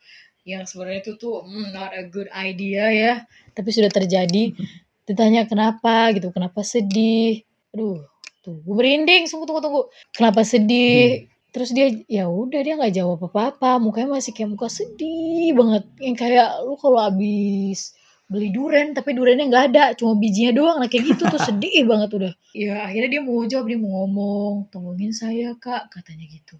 yang 0.49 0.65
sebenarnya 0.65 1.01
itu 1.05 1.13
tuh 1.21 1.45
hmm, 1.45 1.73
not 1.77 1.93
a 1.93 2.05
good 2.09 2.29
idea 2.33 2.85
ya. 2.91 3.13
Tapi 3.53 3.69
sudah 3.71 3.93
terjadi. 3.93 4.57
Ditanya 5.05 5.45
kenapa? 5.45 6.15
Gitu 6.17 6.33
kenapa 6.33 6.65
sedih? 6.65 7.45
Aduh 7.77 8.01
tuh 8.41 8.57
gue 8.65 8.75
merinding. 8.75 9.29
Tunggu 9.29 9.45
tunggu 9.45 9.63
tunggu. 9.63 9.83
Kenapa 10.17 10.41
sedih? 10.47 11.29
Terus 11.51 11.75
dia 11.75 11.91
ya 12.07 12.31
udah 12.31 12.61
dia 12.63 12.79
nggak 12.79 12.95
jawab 12.95 13.27
apa 13.27 13.51
apa 13.51 13.71
mukanya 13.83 14.15
masih 14.17 14.31
kayak 14.33 14.55
muka 14.55 14.71
sedih 14.71 15.53
banget. 15.53 15.85
Yang 16.01 16.17
kayak 16.17 16.49
lu 16.65 16.75
kalau 16.81 16.99
abis 17.03 17.99
beli 18.31 18.55
duren 18.55 18.95
tapi 18.95 19.11
durennya 19.11 19.51
nggak 19.51 19.65
ada 19.75 19.85
cuma 19.99 20.15
bijinya 20.17 20.55
doang. 20.55 20.77
Nah 20.79 20.89
kayak 20.89 21.05
gitu 21.15 21.27
tuh 21.27 21.43
sedih 21.51 21.85
banget 21.85 22.11
udah. 22.17 22.33
Ya 22.55 22.87
akhirnya 22.87 23.19
dia 23.19 23.23
mau 23.27 23.43
jawab 23.45 23.67
dia 23.67 23.79
mau 23.83 24.07
ngomong 24.07 24.71
tolongin 24.71 25.11
saya 25.13 25.53
kak 25.59 25.91
katanya 25.91 26.31
gitu. 26.31 26.57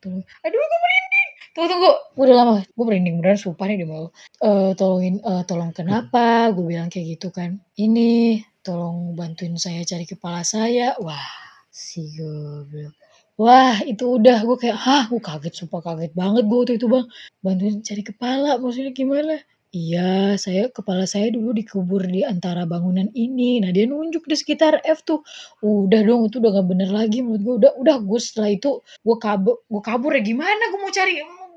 Tolong. 0.00 0.24
Aduh 0.24 0.58
gue 0.58 0.80
merinding 0.80 1.11
tunggu 1.54 1.68
tunggu. 1.72 1.90
Gua 2.16 2.24
udah 2.28 2.36
lama 2.40 2.52
gue 2.64 2.84
merinding 2.88 3.16
beneran 3.20 3.38
sumpah 3.40 3.64
nih 3.68 3.76
dia 3.84 3.88
mau 3.88 4.04
Eh, 4.42 4.72
tolongin 4.80 5.14
eh, 5.22 5.42
tolong 5.48 5.70
kenapa? 5.76 6.50
Gue 6.54 6.64
bilang 6.76 6.88
kayak 6.92 7.06
gitu 7.18 7.28
kan. 7.32 7.60
Ini 7.78 8.40
tolong 8.66 9.14
bantuin 9.18 9.54
saya 9.60 9.80
cari 9.86 10.04
kepala 10.08 10.42
saya. 10.46 10.96
Wah 11.00 11.28
si 11.72 12.00
goblok. 12.16 12.92
Wah 13.40 13.80
itu 13.88 14.04
udah. 14.20 14.44
Gue 14.44 14.56
kayak 14.60 14.78
hah? 14.84 15.02
Gue 15.10 15.20
kaget 15.22 15.54
sumpah 15.64 15.80
kaget 15.84 16.12
banget 16.16 16.44
gue 16.48 16.58
waktu 16.58 16.74
itu 16.80 16.86
bang. 16.90 17.06
Bantuin 17.44 17.76
cari 17.84 18.02
kepala 18.04 18.50
maksudnya 18.60 18.92
gimana? 18.92 19.34
"Iya, 19.72 20.36
saya 20.36 20.68
kepala 20.68 21.08
saya 21.08 21.32
dulu 21.32 21.56
dikubur 21.56 22.04
di 22.04 22.20
antara 22.28 22.68
bangunan 22.68 23.08
ini." 23.16 23.56
Nah, 23.64 23.72
dia 23.72 23.88
nunjuk 23.88 24.28
di 24.28 24.36
sekitar 24.36 24.84
F 24.84 25.00
tuh. 25.08 25.24
Udah 25.64 26.00
dong, 26.04 26.28
itu 26.28 26.36
udah 26.44 26.50
nggak 26.60 26.68
bener 26.68 26.90
lagi 26.92 27.24
menurut 27.24 27.40
gue. 27.40 27.54
Udah 27.64 27.72
udah 27.80 27.96
gue 28.04 28.20
setelah 28.20 28.50
itu 28.52 28.70
gue 29.00 29.16
kabu 29.16 29.52
gue 29.72 29.82
kabur 29.82 30.12
ya. 30.12 30.20
Gimana 30.20 30.62
gue 30.70 30.80
mau 30.80 30.92
cari 30.92 31.12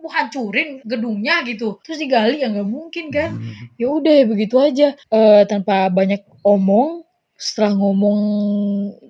mau 0.05 0.12
hancurin 0.13 0.85
gedungnya 0.85 1.41
gitu. 1.50 1.81
Terus 1.81 1.97
digali 2.01 2.45
ya 2.45 2.53
nggak 2.53 2.69
mungkin 2.69 3.09
kan. 3.09 3.31
Ya 3.81 3.89
udah 3.89 4.17
begitu 4.29 4.55
aja, 4.62 4.93
eee, 5.12 5.41
tanpa 5.50 5.89
banyak 5.89 6.21
omong, 6.45 7.03
setelah 7.35 7.74
ngomong 7.75 8.19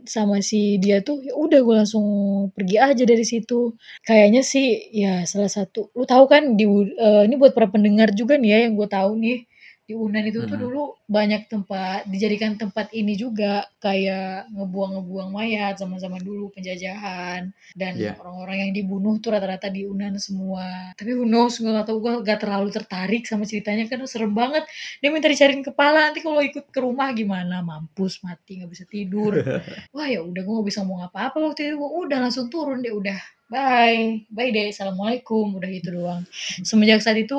sama 0.10 0.42
si 0.42 0.82
dia 0.82 1.04
tuh, 1.06 1.22
ya 1.22 1.36
udah 1.38 1.60
gue 1.62 1.76
langsung 1.86 2.08
pergi 2.56 2.78
aja 2.82 3.04
dari 3.06 3.22
situ. 3.28 3.76
Kayaknya 4.08 4.42
sih 4.48 4.66
ya 4.96 5.28
salah 5.30 5.52
satu 5.52 5.92
lu 5.98 6.06
tahu 6.10 6.26
kan 6.32 6.56
di 6.58 6.66
u 6.66 6.82
eee, 6.88 7.28
ini 7.30 7.36
buat 7.38 7.54
para 7.54 7.68
pendengar 7.70 8.10
juga 8.18 8.40
nih 8.42 8.50
ya 8.56 8.60
yang 8.70 8.74
gue 8.80 8.88
tahu 8.90 9.12
nih, 9.22 9.38
di 9.86 9.94
Unan 9.94 10.26
itu 10.26 10.42
tuh 10.44 10.58
Mhm. 10.58 10.64
dulu 10.66 10.84
banyak 11.06 11.46
tempat 11.46 12.10
dijadikan 12.10 12.58
tempat 12.58 12.90
ini 12.90 13.14
juga, 13.14 13.70
kayak 13.78 14.50
ngebuang-ngebuang 14.50 15.30
mayat 15.30 15.78
zaman-zaman 15.78 16.18
dulu 16.20 16.50
penjajahan, 16.50 17.54
dan 17.78 17.94
Iya. 17.94 18.18
orang-orang 18.18 18.58
yang 18.66 18.72
dibunuh 18.74 19.22
tuh 19.22 19.38
rata-rata 19.38 19.70
di 19.70 19.86
Unan 19.86 20.18
semua. 20.18 20.90
Tapi 20.98 21.14
who 21.14 21.30
knows, 21.30 21.62
gue 21.62 21.70
tahu, 21.70 22.02
gue 22.02 22.14
nggak 22.26 22.40
terlalu 22.42 22.74
tertarik 22.74 23.30
sama 23.30 23.46
ceritanya 23.46 23.86
kan 23.86 24.02
serem 24.10 24.34
banget. 24.34 24.66
Dia 25.06 25.14
minta 25.14 25.30
dicariin 25.30 25.62
kepala, 25.62 26.10
nanti 26.10 26.26
kalau 26.26 26.42
ikut 26.42 26.74
ke 26.74 26.80
rumah 26.82 27.14
gimana? 27.14 27.62
Mampus, 27.62 28.26
mati, 28.26 28.58
nggak 28.66 28.72
bisa 28.74 28.86
tidur. 28.90 29.38
Wah 29.94 30.10
ya 30.10 30.26
udah 30.26 30.42
gue 30.42 30.54
nggak 30.58 30.68
bisa 30.68 30.82
ngomong 30.82 31.06
apa-apa 31.14 31.38
waktu 31.54 31.70
itu, 31.70 31.78
udah 31.78 32.18
langsung 32.26 32.50
turun 32.50 32.82
deh 32.82 32.90
udah, 32.90 33.22
bye, 33.54 34.26
bye 34.34 34.50
deh, 34.50 34.74
assalamualaikum, 34.74 35.54
udah 35.62 35.70
gitu 35.70 35.94
doang. 35.94 36.26
Semenjak 36.66 37.06
saat 37.06 37.22
itu 37.22 37.38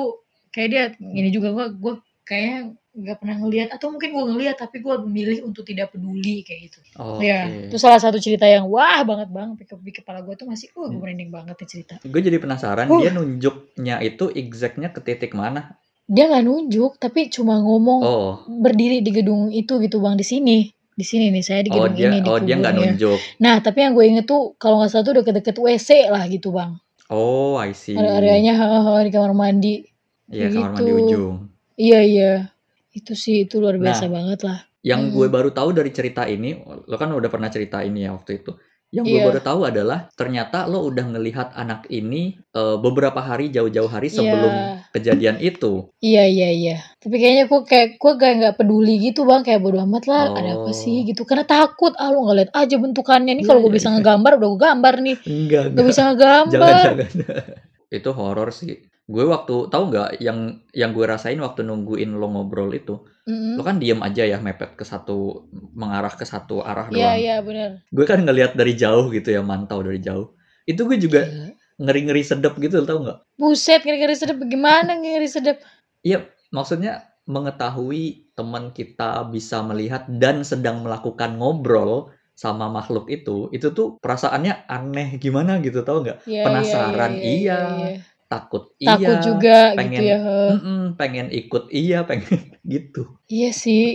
kayak 0.55 0.69
dia 0.71 0.83
ini 1.03 1.29
juga 1.29 1.51
gue 1.53 1.65
gue 1.75 1.93
kayaknya 2.27 2.57
nggak 2.91 3.17
pernah 3.21 3.35
ngelihat 3.39 3.69
atau 3.71 3.87
mungkin 3.87 4.09
gue 4.11 4.25
ngelihat 4.27 4.55
tapi 4.57 4.81
gue 4.81 4.95
memilih 5.05 5.47
untuk 5.47 5.63
tidak 5.63 5.95
peduli 5.95 6.43
kayak 6.43 6.67
gitu. 6.67 6.79
Ya, 7.21 7.47
itu 7.47 7.71
Oke. 7.71 7.79
salah 7.79 7.97
satu 7.97 8.19
cerita 8.19 8.43
yang 8.43 8.67
wah 8.67 8.99
banget 9.01 9.31
bang, 9.31 9.55
di 9.55 9.63
di 9.63 9.91
kepala 9.95 10.19
gue 10.21 10.35
tuh 10.35 10.43
masih, 10.43 10.67
uh, 10.75 10.85
gue 10.85 10.91
Hmm. 10.91 10.99
merinding 10.99 11.31
banget 11.31 11.55
nih 11.55 11.69
cerita. 11.69 11.93
Gue 12.03 12.19
jadi 12.19 12.35
penasaran 12.35 12.89
Uh. 12.89 12.99
dia 12.99 13.09
nunjuknya 13.09 13.95
itu 14.01 14.27
exact-nya 14.27 14.91
ke 14.91 14.99
titik 14.99 15.31
mana? 15.31 15.79
Dia 16.05 16.27
nggak 16.27 16.43
nunjuk, 16.43 16.91
tapi 16.97 17.27
cuma 17.29 17.59
ngomong 17.59 18.01
Oh. 18.01 18.31
berdiri 18.45 18.99
di 18.99 19.11
gedung 19.11 19.51
itu 19.51 19.77
gitu 19.77 19.99
bang, 19.99 20.15
di 20.15 20.23
sini, 20.23 20.57
di 20.91 21.05
sini 21.05 21.29
nih 21.29 21.43
saya 21.43 21.61
di 21.61 21.69
Oh 21.69 21.85
gedung 21.85 21.95
dia 21.95 22.07
ini 22.09 22.19
oh 22.25 22.39
dia 22.39 22.55
nggak 22.55 22.73
dikuburnya. 22.73 22.91
nunjuk. 22.97 23.19
Nah 23.37 23.55
tapi 23.61 23.77
yang 23.85 23.93
gue 23.93 24.05
inget 24.09 24.25
tuh 24.25 24.57
kalau 24.57 24.81
nggak 24.81 24.89
salah 24.89 25.05
tuh 25.05 25.15
deket-deket 25.21 25.55
WC 25.55 25.89
lah 26.09 26.25
gitu 26.25 26.49
bang. 26.49 26.75
Oh, 27.07 27.55
I 27.55 27.71
see. 27.71 27.95
Heeh 27.95 28.19
heeh, 28.19 28.99
di 29.05 29.11
kamar 29.13 29.31
mandi, 29.31 29.79
Iya, 30.27 30.51
kayak 30.51 30.59
kamar 30.59 30.71
mandi 30.75 30.91
gitu. 30.91 30.99
ujung. 31.05 31.35
Iya 31.77 31.99
iya, 32.01 32.31
itu 32.91 33.13
sih 33.13 33.45
itu 33.45 33.61
luar 33.61 33.77
biasa 33.77 34.05
Nah, 34.05 34.11
banget 34.11 34.39
lah. 34.43 34.59
yang 34.81 35.13
gue 35.13 35.27
Mhm. 35.27 35.33
baru 35.33 35.49
tahu 35.53 35.69
dari 35.71 35.91
cerita 35.93 36.25
ini, 36.25 36.57
lo 36.63 36.95
kan 36.97 37.13
udah 37.13 37.29
pernah 37.29 37.49
cerita 37.49 37.81
ini 37.81 38.01
ya 38.01 38.11
waktu 38.11 38.41
itu. 38.41 38.51
Yang 38.87 39.05
gue 39.05 39.19
baru 39.21 39.35
Iya. 39.35 39.43
tahu 39.43 39.59
adalah 39.67 39.99
ternyata 40.15 40.63
lo 40.63 40.79
udah 40.81 41.05
ngelihat 41.11 41.51
anak 41.53 41.91
ini 41.91 42.39
eh, 42.49 42.77
beberapa 42.79 43.19
hari 43.19 43.51
jauh-jauh 43.51 43.91
hari 43.91 44.07
sebelum 44.07 44.47
Iya. 44.49 44.89
kejadian 44.89 45.37
itu. 45.39 45.91
Iya 45.99 46.23
iya 46.25 46.49
iya. 46.49 46.77
Tapi 46.97 47.13
kayaknya 47.13 47.45
gue 47.45 47.61
kayak 47.61 47.87
gue 47.99 48.13
kayak 48.15 48.35
nggak 48.39 48.55
peduli 48.57 48.95
gitu 48.97 49.27
bang, 49.27 49.43
kayak 49.43 49.59
bodo 49.59 49.77
amat 49.83 50.03
lah, 50.07 50.23
ada 50.33 50.49
apa 50.57 50.71
sih 50.73 51.03
Oh. 51.03 51.05
gitu. 51.05 51.21
Karena 51.23 51.43
takut, 51.43 51.93
ah 51.93 52.09
lu 52.09 52.23
nggak 52.23 52.37
lihat 52.39 52.51
aja 52.55 52.75
bentukannya 52.79 53.33
nih 53.35 53.43
Iya 53.43 53.49
kalau 53.51 53.59
gue 53.61 53.69
iya 53.69 53.77
bisa 53.77 53.87
iya. 53.87 53.95
ngegambar 53.99 54.31
udah 54.33 54.47
gue 54.49 54.61
gambar 54.63 54.93
nih. 55.03 55.15
Enggak 55.21 55.63
Gak 55.67 55.67
enggak. 55.67 55.85
bisa 55.85 55.99
Jangan 55.99 56.09
ngegambar. 56.15 56.71
jangan. 56.79 56.97
Itu 58.01 58.09
horor 58.15 58.49
sih. 58.49 58.75
Gue 59.07 59.23
waktu 59.23 59.71
tahu 59.71 59.83
nggak 59.87 60.19
yang 60.19 60.59
yang 60.75 60.91
gue 60.91 61.07
rasain 61.07 61.39
waktu 61.39 61.63
nungguin 61.63 62.11
lo 62.19 62.27
ngobrol 62.27 62.67
itu, 62.75 63.07
lo 63.23 63.63
Mhm. 63.63 63.63
kan 63.63 63.75
diem 63.79 63.99
aja 64.03 64.27
ya 64.27 64.35
mepet 64.43 64.75
ke 64.75 64.83
satu 64.83 65.47
mengarah 65.71 66.11
ke 66.11 66.27
satu 66.27 66.59
arah 66.59 66.91
Iya 66.91 66.95
doang. 66.95 67.15
iya 67.15 67.35
benar. 67.39 67.69
Gue 67.87 68.03
kan 68.03 68.19
ngelihat 68.19 68.59
dari 68.59 68.75
jauh 68.75 69.07
gitu 69.15 69.31
ya, 69.31 69.39
mantau 69.39 69.79
dari 69.79 70.03
jauh. 70.03 70.35
Itu 70.67 70.83
gue 70.83 70.99
juga 70.99 71.23
Gila. 71.23 71.55
ngeri-ngeri 71.87 72.23
sedep 72.27 72.53
gitu, 72.59 72.83
lo 72.83 72.85
tau 72.85 72.99
nggak? 72.99 73.17
Buset, 73.39 73.81
ngeri-ngeri 73.87 74.15
sedep 74.19 74.37
gimana 74.43 74.91
ngeri 74.99 75.29
sedep? 75.31 75.57
Iya, 76.03 76.27
maksudnya 76.51 77.07
mengetahui 77.31 78.35
teman 78.35 78.75
kita 78.75 79.23
bisa 79.31 79.63
melihat 79.63 80.03
dan 80.19 80.43
sedang 80.43 80.83
melakukan 80.83 81.39
ngobrol 81.39 82.11
sama 82.35 82.67
makhluk 82.67 83.07
itu, 83.07 83.47
itu 83.55 83.71
tuh 83.71 83.95
perasaannya 84.03 84.67
aneh 84.67 85.15
gimana 85.17 85.63
gitu, 85.63 85.79
tahu 85.87 86.03
nggak? 86.03 86.27
Iya 86.27 86.27
iya 86.27 86.43
iya 86.43 86.45
Penasaran 86.45 87.11
iya 87.15 87.23
iya 87.23 87.31
iya, 87.31 87.59
iya. 87.95 88.16
Takut 88.31 88.63
Takut 88.87 89.17
iya, 89.17 89.17
juga 89.25 89.57
gitu 89.77 89.77
pengen 89.77 90.05
ya. 90.09 90.17
heeh. 90.25 90.51
mm-mm, 90.51 90.79
pengen 90.99 91.27
ikut 91.31 91.63
iya, 91.73 92.03
pengen 92.09 92.39
gitu. 92.67 93.19
Iya 93.35 93.49
sih. 93.61 93.85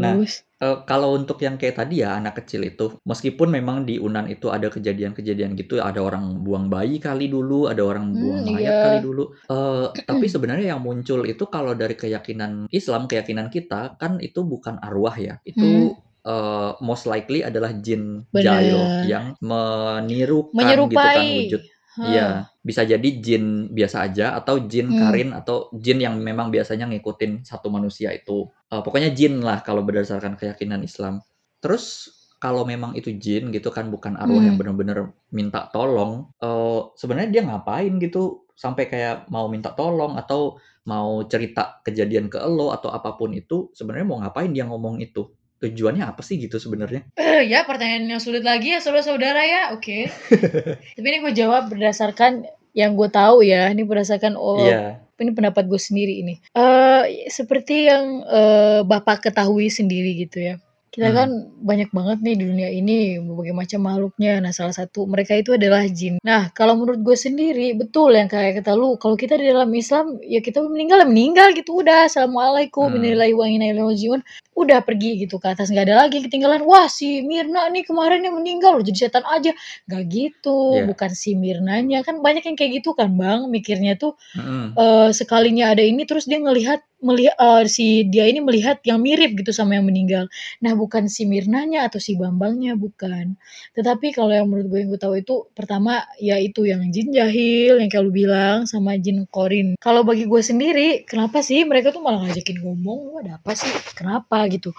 Nah, 0.00 0.16
Terus? 0.16 0.32
eh, 0.62 0.76
kalau 0.88 1.08
untuk 1.18 1.38
yang 1.44 1.56
kayak 1.60 1.76
tadi 1.82 1.94
ya 2.04 2.14
anak 2.18 2.34
kecil 2.42 2.62
itu, 2.64 2.84
meskipun 3.10 3.48
memang 3.50 3.76
di 3.88 3.98
Unan 3.98 4.26
itu 4.30 4.46
ada 4.54 4.70
kejadian-kejadian 4.70 5.58
gitu, 5.58 5.82
ada 5.82 5.98
orang 6.00 6.40
buang 6.46 6.70
bayi 6.72 6.96
kali 7.02 7.26
dulu, 7.28 7.66
ada 7.68 7.82
orang 7.84 8.16
buang 8.20 8.40
Hmm, 8.40 8.46
mayat 8.46 8.78
kali 8.80 8.98
iya. 8.98 9.02
dulu. 9.02 9.34
Eh, 9.50 9.86
tapi 10.08 10.26
sebenarnya 10.30 10.76
yang 10.76 10.82
muncul 10.86 11.26
itu 11.26 11.44
kalau 11.50 11.72
dari 11.74 11.94
keyakinan 11.98 12.70
Islam, 12.72 13.10
keyakinan 13.10 13.50
kita 13.52 13.98
kan 14.00 14.22
itu 14.22 14.40
bukan 14.46 14.78
arwah 14.80 15.16
ya. 15.18 15.34
Hmm. 15.54 15.90
Itu 15.90 15.98
eh, 16.24 16.70
most 16.80 17.04
likely 17.10 17.42
adalah 17.44 17.74
jin 17.76 18.24
jail 18.32 18.94
Bener. 18.94 19.02
yang 19.02 19.34
menirukan 19.42 20.86
gitu 20.92 21.08
kan 21.10 21.26
Menyerupai. 21.26 21.34
wujud. 21.34 21.60
Iya, 22.00 22.49
bisa 22.60 22.84
jadi 22.84 23.08
jin 23.24 23.72
biasa 23.72 24.04
aja 24.10 24.36
atau 24.36 24.60
jin 24.68 24.92
Hmm. 24.92 25.00
karin 25.00 25.30
atau 25.32 25.72
jin 25.76 25.98
yang 26.04 26.14
memang 26.20 26.52
biasanya 26.52 26.84
ngikutin 26.92 27.42
satu 27.48 27.68
manusia 27.72 28.12
itu. 28.12 28.48
Eh, 28.72 28.80
pokoknya 28.84 29.10
jin 29.16 29.40
lah 29.40 29.64
kalau 29.64 29.80
berdasarkan 29.86 30.36
keyakinan 30.36 30.84
Islam. 30.84 31.24
Terus 31.64 32.08
kalau 32.40 32.64
memang 32.64 32.96
itu 32.96 33.12
jin 33.16 33.52
gitu 33.52 33.68
kan 33.72 33.88
bukan 33.92 34.16
arwah 34.16 34.44
yang 34.44 34.56
Hmm. 34.56 34.60
benar-benar 34.60 35.12
minta 35.32 35.68
tolong, 35.72 36.32
eh 36.40 36.80
sebenarnya 36.96 37.28
dia 37.32 37.42
ngapain 37.48 37.92
gitu 38.00 38.44
sampai 38.56 38.88
kayak 38.92 39.28
mau 39.32 39.48
minta 39.48 39.72
tolong 39.72 40.16
atau 40.20 40.60
mau 40.88 41.24
cerita 41.28 41.80
kejadian 41.84 42.28
ke 42.32 42.36
elo 42.40 42.72
atau 42.76 42.88
apa 42.92 43.16
pun 43.16 43.32
itu, 43.36 43.68
sebenarnya 43.76 44.06
mau 44.08 44.18
ngapain 44.20 44.52
dia 44.52 44.64
ngomong 44.68 45.00
itu? 45.00 45.32
Tujuannya 45.60 46.04
apa 46.04 46.20
sih 46.20 46.40
gitu 46.40 46.56
sebenarnya? 46.56 47.04
Eh, 47.14 47.44
ya 47.46 47.62
pertanyaan 47.62 48.08
yang 48.08 48.22
sulit 48.22 48.40
lagi 48.40 48.72
ya 48.72 48.80
saudara-saudara 48.80 49.40
ya. 49.44 49.62
Oke. 49.72 50.08
Tapi 50.96 51.06
ini 51.06 51.18
gue 51.20 51.32
jawab 51.32 51.68
berdasarkan 51.68 52.44
yang 52.72 52.96
gue 52.96 53.08
tahu 53.08 53.44
ya. 53.44 53.68
Ini 53.68 53.84
berdasarkan 53.84 54.34
oh 54.34 54.64
Iya. 54.64 55.04
ini 55.20 55.36
pendapat 55.36 55.68
gue 55.68 55.76
sendiri 55.76 56.16
ini. 56.16 56.40
Eh 56.56 57.28
seperti 57.28 57.92
yang 57.92 58.24
eh, 58.24 58.80
Bapak 58.82 59.20
ketahui 59.22 59.68
sendiri 59.68 60.16
gitu 60.18 60.40
ya. 60.40 60.56
Kita 60.90 61.06
Hmm. 61.06 61.14
kan 61.14 61.28
banyak 61.62 61.94
banget 61.94 62.18
nih 62.18 62.34
di 62.34 62.44
dunia 62.50 62.66
ini 62.66 62.98
berbagai 63.22 63.54
macam 63.54 63.78
makhluknya. 63.86 64.42
Nah, 64.42 64.50
salah 64.50 64.74
satu 64.74 65.06
mereka 65.06 65.38
itu 65.38 65.54
adalah 65.54 65.86
jin. 65.86 66.18
Nah, 66.18 66.50
kalau 66.50 66.74
menurut 66.74 66.98
gue 66.98 67.14
sendiri 67.14 67.78
betul 67.78 68.10
yang 68.10 68.26
kayak 68.26 68.58
kata 68.58 68.74
lu, 68.74 68.98
kalau 68.98 69.14
kita 69.14 69.38
di 69.38 69.46
dalam 69.46 69.70
Islam 69.70 70.18
ya 70.18 70.42
kita 70.42 70.58
meninggal 70.66 70.98
ya 70.98 71.06
meninggal 71.06 71.54
gitu 71.54 71.78
udah. 71.78 72.10
Assalamualaikum 72.10 72.90
Hmm. 72.90 72.98
wa. 72.98 74.18
Udah 74.60 74.84
pergi 74.84 75.16
gitu 75.24 75.40
ke 75.40 75.48
atas 75.56 75.72
nggak 75.72 75.88
ada 75.88 75.96
lagi 76.04 76.20
ketinggalan. 76.20 76.60
Wah 76.68 76.84
si 76.92 77.24
Mirna 77.24 77.64
nih 77.72 77.88
kemarin 77.88 78.20
yang 78.20 78.36
meninggal 78.36 78.76
loh 78.76 78.84
jadi 78.84 79.08
setan 79.08 79.24
aja. 79.24 79.56
Gak 79.88 80.04
gitu, 80.12 80.76
Iya. 80.76 80.84
bukan 80.84 81.10
si 81.16 81.32
Mirnanya 81.32 82.04
kan 82.04 82.20
banyak 82.20 82.44
yang 82.44 82.56
kayak 82.60 82.84
gitu 82.84 82.92
kan 82.92 83.08
bang. 83.16 83.48
Mikirnya 83.48 83.96
tuh 83.96 84.20
Mm-mm. 84.36 84.76
eh, 84.76 85.10
sekalinya 85.16 85.72
ada 85.72 85.80
ini 85.80 86.04
terus 86.04 86.28
dia 86.28 86.36
ngelihat 86.36 86.84
melihat 87.00 87.32
eh, 87.40 87.64
si 87.64 88.04
dia 88.04 88.28
ini 88.28 88.44
melihat 88.44 88.84
yang 88.84 89.00
mirip 89.00 89.32
gitu 89.32 89.56
sama 89.56 89.80
yang 89.80 89.88
meninggal. 89.88 90.28
Nah 90.60 90.76
bukan 90.76 91.08
si 91.08 91.24
Mirnanya 91.24 91.88
atau 91.88 91.96
si 91.96 92.12
Bambangnya 92.20 92.76
bukan. 92.76 93.40
Tetapi 93.72 94.12
kalau 94.12 94.28
yang 94.36 94.44
menurut 94.52 94.68
gue 94.68 94.78
yang 94.84 94.90
gue 94.92 95.00
tahu 95.00 95.14
itu 95.16 95.48
pertama 95.56 96.04
ya 96.20 96.36
itu 96.36 96.68
yang 96.68 96.84
jin 96.92 97.08
jahil 97.14 97.80
yang 97.80 97.88
kayak 97.88 98.04
lu 98.04 98.12
bilang 98.12 98.68
sama 98.68 99.00
jin 99.00 99.24
korin. 99.32 99.80
Kalau 99.80 100.04
bagi 100.04 100.28
gue 100.28 100.42
sendiri 100.44 101.08
kenapa 101.08 101.40
sih 101.40 101.64
mereka 101.64 101.88
tuh 101.88 102.04
malah 102.04 102.28
ngajakin 102.28 102.60
ngomong 102.60 102.98
lu 103.08 103.14
ada 103.24 103.40
apa 103.40 103.56
sih 103.56 103.70
kenapa 103.96 104.49
gitu. 104.50 104.76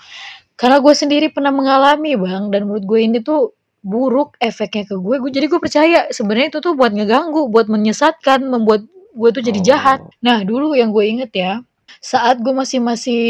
Karena 0.60 0.78
gue 0.78 0.94
sendiri 0.94 1.34
pernah 1.34 1.50
mengalami 1.50 2.14
bang 2.20 2.54
dan 2.54 2.70
menurut 2.70 2.86
gue 2.86 3.00
ini 3.02 3.18
tuh 3.24 3.56
buruk 3.82 4.38
efeknya 4.38 4.86
ke 4.86 4.96
gue. 5.00 5.16
Gue 5.18 5.32
jadi 5.34 5.50
gue 5.50 5.58
percaya 5.58 6.00
sebenarnya 6.14 6.54
itu 6.54 6.60
tuh 6.62 6.78
buat 6.78 6.94
ngeganggu, 6.94 7.50
buat 7.50 7.66
menyesatkan, 7.66 8.46
membuat 8.46 8.86
gue 9.16 9.30
tuh 9.34 9.42
jadi 9.42 9.60
jahat. 9.64 10.00
Oh. 10.06 10.12
Nah 10.22 10.46
dulu 10.46 10.78
yang 10.78 10.94
gue 10.94 11.06
inget 11.08 11.32
ya 11.34 11.54
saat 12.02 12.42
gue 12.42 12.50
masih 12.50 12.80
masih 12.82 13.22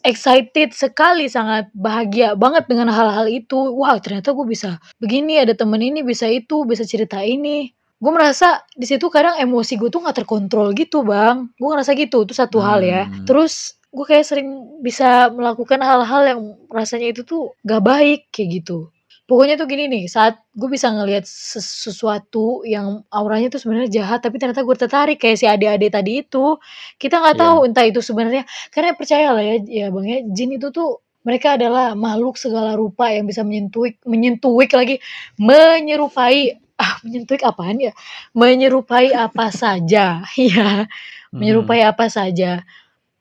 excited 0.00 0.70
sekali 0.72 1.28
sangat 1.28 1.68
bahagia 1.76 2.32
banget 2.38 2.64
dengan 2.70 2.88
hal-hal 2.88 3.28
itu 3.28 3.58
wah 3.74 4.00
ternyata 4.00 4.32
gue 4.32 4.46
bisa 4.48 4.80
begini 5.02 5.36
ada 5.42 5.52
temen 5.52 5.82
ini 5.82 6.00
bisa 6.00 6.24
itu 6.30 6.62
bisa 6.64 6.86
cerita 6.86 7.20
ini 7.20 7.74
gue 8.00 8.12
merasa 8.12 8.64
di 8.72 8.88
situ 8.88 9.12
kadang 9.12 9.36
emosi 9.36 9.76
gue 9.76 9.92
tuh 9.92 10.00
nggak 10.04 10.24
terkontrol 10.24 10.72
gitu 10.72 11.02
bang 11.02 11.52
gue 11.58 11.68
ngerasa 11.68 11.92
gitu 11.98 12.24
itu 12.24 12.32
satu 12.32 12.64
hal 12.64 12.80
ya 12.80 13.04
Hmm. 13.04 13.26
terus 13.28 13.76
gue 13.94 14.04
kayak 14.10 14.26
sering 14.26 14.48
bisa 14.82 15.30
melakukan 15.32 15.80
hal-hal 15.80 16.22
yang 16.26 16.40
rasanya 16.68 17.14
itu 17.14 17.22
tuh 17.24 17.54
gak 17.64 17.82
baik 17.84 18.20
kayak 18.34 18.62
gitu 18.62 18.90
Pokoknya 19.24 19.56
tuh 19.56 19.64
gini 19.72 19.88
nih, 19.88 20.04
saat 20.04 20.36
gue 20.52 20.68
bisa 20.68 20.92
ngelihat 20.92 21.24
ses 21.24 21.64
sesuatu 21.64 22.60
yang 22.68 23.00
auranya 23.08 23.48
tuh 23.48 23.56
sebenarnya 23.56 24.04
jahat, 24.04 24.20
tapi 24.20 24.36
ternyata 24.36 24.60
gue 24.60 24.76
tertarik 24.76 25.16
kayak 25.16 25.40
si 25.40 25.48
adik-adik 25.48 25.96
tadi 25.96 26.20
itu. 26.20 26.60
Kita 27.00 27.24
nggak 27.24 27.40
tahu 27.40 27.56
Iya. 27.64 27.66
entah 27.72 27.84
itu 27.88 28.00
sebenarnya 28.04 28.44
karena 28.68 28.92
percayalah 28.92 29.40
ya 29.40 29.56
ya 29.64 29.86
Bang 29.88 30.04
ya, 30.04 30.20
jin 30.28 30.60
itu 30.60 30.68
tuh 30.68 31.00
mereka 31.24 31.56
adalah 31.56 31.96
makhluk 31.96 32.36
segala 32.36 32.76
rupa 32.76 33.08
yang 33.16 33.24
bisa 33.24 33.40
menyentuhik 33.40 33.96
menyentuhik 34.04 34.70
lagi, 34.76 35.00
menyerupai 35.40 36.60
ah, 36.76 37.00
menyentuhik 37.00 37.42
apaan 37.48 37.80
ya? 37.80 37.92
Menyerupai 38.36 39.14
apa 39.16 39.48
saja, 39.48 40.20
iya, 40.36 40.84
Mhm. 41.32 41.40
menyerupai 41.40 41.80
apa 41.80 42.06
saja. 42.12 42.60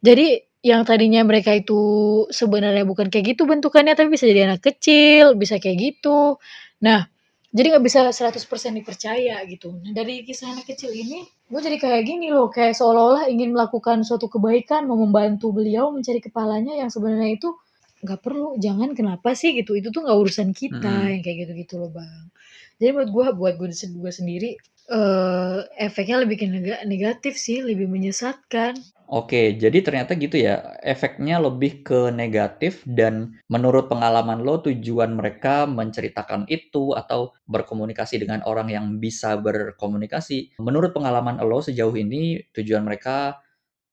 Jadi 0.04 0.42
yang 0.64 0.88
tadinya 0.88 1.22
mereka 1.28 1.52
itu 1.54 1.78
sebenarnya 2.32 2.88
bukan 2.88 3.12
kayak 3.12 3.36
gitu 3.36 3.44
bentukannya, 3.44 3.94
tapi 4.00 4.08
bisa 4.16 4.24
jadi 4.26 4.48
anak 4.48 4.64
kecil, 4.64 5.36
bisa 5.36 5.60
kayak 5.60 5.78
gitu. 6.00 6.40
Nah, 6.82 7.04
jadi 7.52 7.76
nggak 7.76 7.86
bisa 7.86 8.00
100% 8.10 8.74
dipercaya 8.80 9.44
gitu. 9.46 9.76
Nah, 9.84 9.92
dari 9.92 10.24
kisah 10.24 10.56
anak 10.56 10.66
kecil 10.72 10.96
ini, 10.96 11.22
gue 11.52 11.60
jadi 11.62 11.78
kayak 11.78 12.02
gini 12.08 12.32
loh, 12.32 12.48
kayak 12.50 12.74
seolah-olah 12.80 13.28
ingin 13.30 13.52
melakukan 13.54 14.02
suatu 14.08 14.32
kebaikan, 14.32 14.88
mau 14.88 14.96
membantu 14.98 15.52
beliau 15.52 15.92
mencari 15.92 16.24
kepalanya 16.24 16.80
yang 16.80 16.88
sebenarnya 16.90 17.36
itu 17.38 17.52
nggak 18.04 18.20
perlu, 18.24 18.56
jangan 18.60 18.96
kenapa 18.96 19.32
sih 19.36 19.52
gitu, 19.56 19.76
itu 19.80 19.92
tuh 19.92 20.04
nggak 20.04 20.18
urusan 20.18 20.50
kita, 20.56 20.92
Mhm. 21.08 21.12
yang 21.20 21.22
kayak 21.24 21.38
gitu-gitu 21.48 21.76
loh 21.80 21.92
Bang. 21.92 22.32
Jadi 22.80 22.90
menurut 22.96 23.12
gue, 23.12 23.26
buat 23.38 23.54
gue 23.60 24.12
sendiri, 24.12 24.58
eee, 24.92 25.58
efeknya 25.80 26.16
lebih 26.24 26.38
ke 26.42 26.46
nega 26.50 26.76
negatif 26.88 27.34
sih, 27.40 27.60
lebih 27.64 27.88
menyesatkan. 27.92 28.74
Oke, 29.12 29.60
jadi 29.60 29.84
ternyata 29.84 30.16
gitu 30.16 30.40
ya, 30.40 30.80
efeknya 30.82 31.36
lebih 31.44 31.84
ke 31.84 32.08
negatif 32.10 32.82
dan 32.88 33.36
menurut 33.52 33.92
pengalaman 33.92 34.42
lo 34.42 34.64
tujuan 34.64 35.12
mereka 35.14 35.68
menceritakan 35.68 36.48
itu 36.48 36.96
atau 36.96 37.36
berkomunikasi 37.46 38.24
dengan 38.24 38.42
orang 38.48 38.72
yang 38.72 38.86
bisa 39.04 39.36
berkomunikasi, 39.38 40.56
menurut 40.64 40.96
pengalaman 40.96 41.38
lo 41.44 41.60
sejauh 41.60 41.94
ini 42.00 42.48
tujuan 42.56 42.88
mereka 42.88 43.44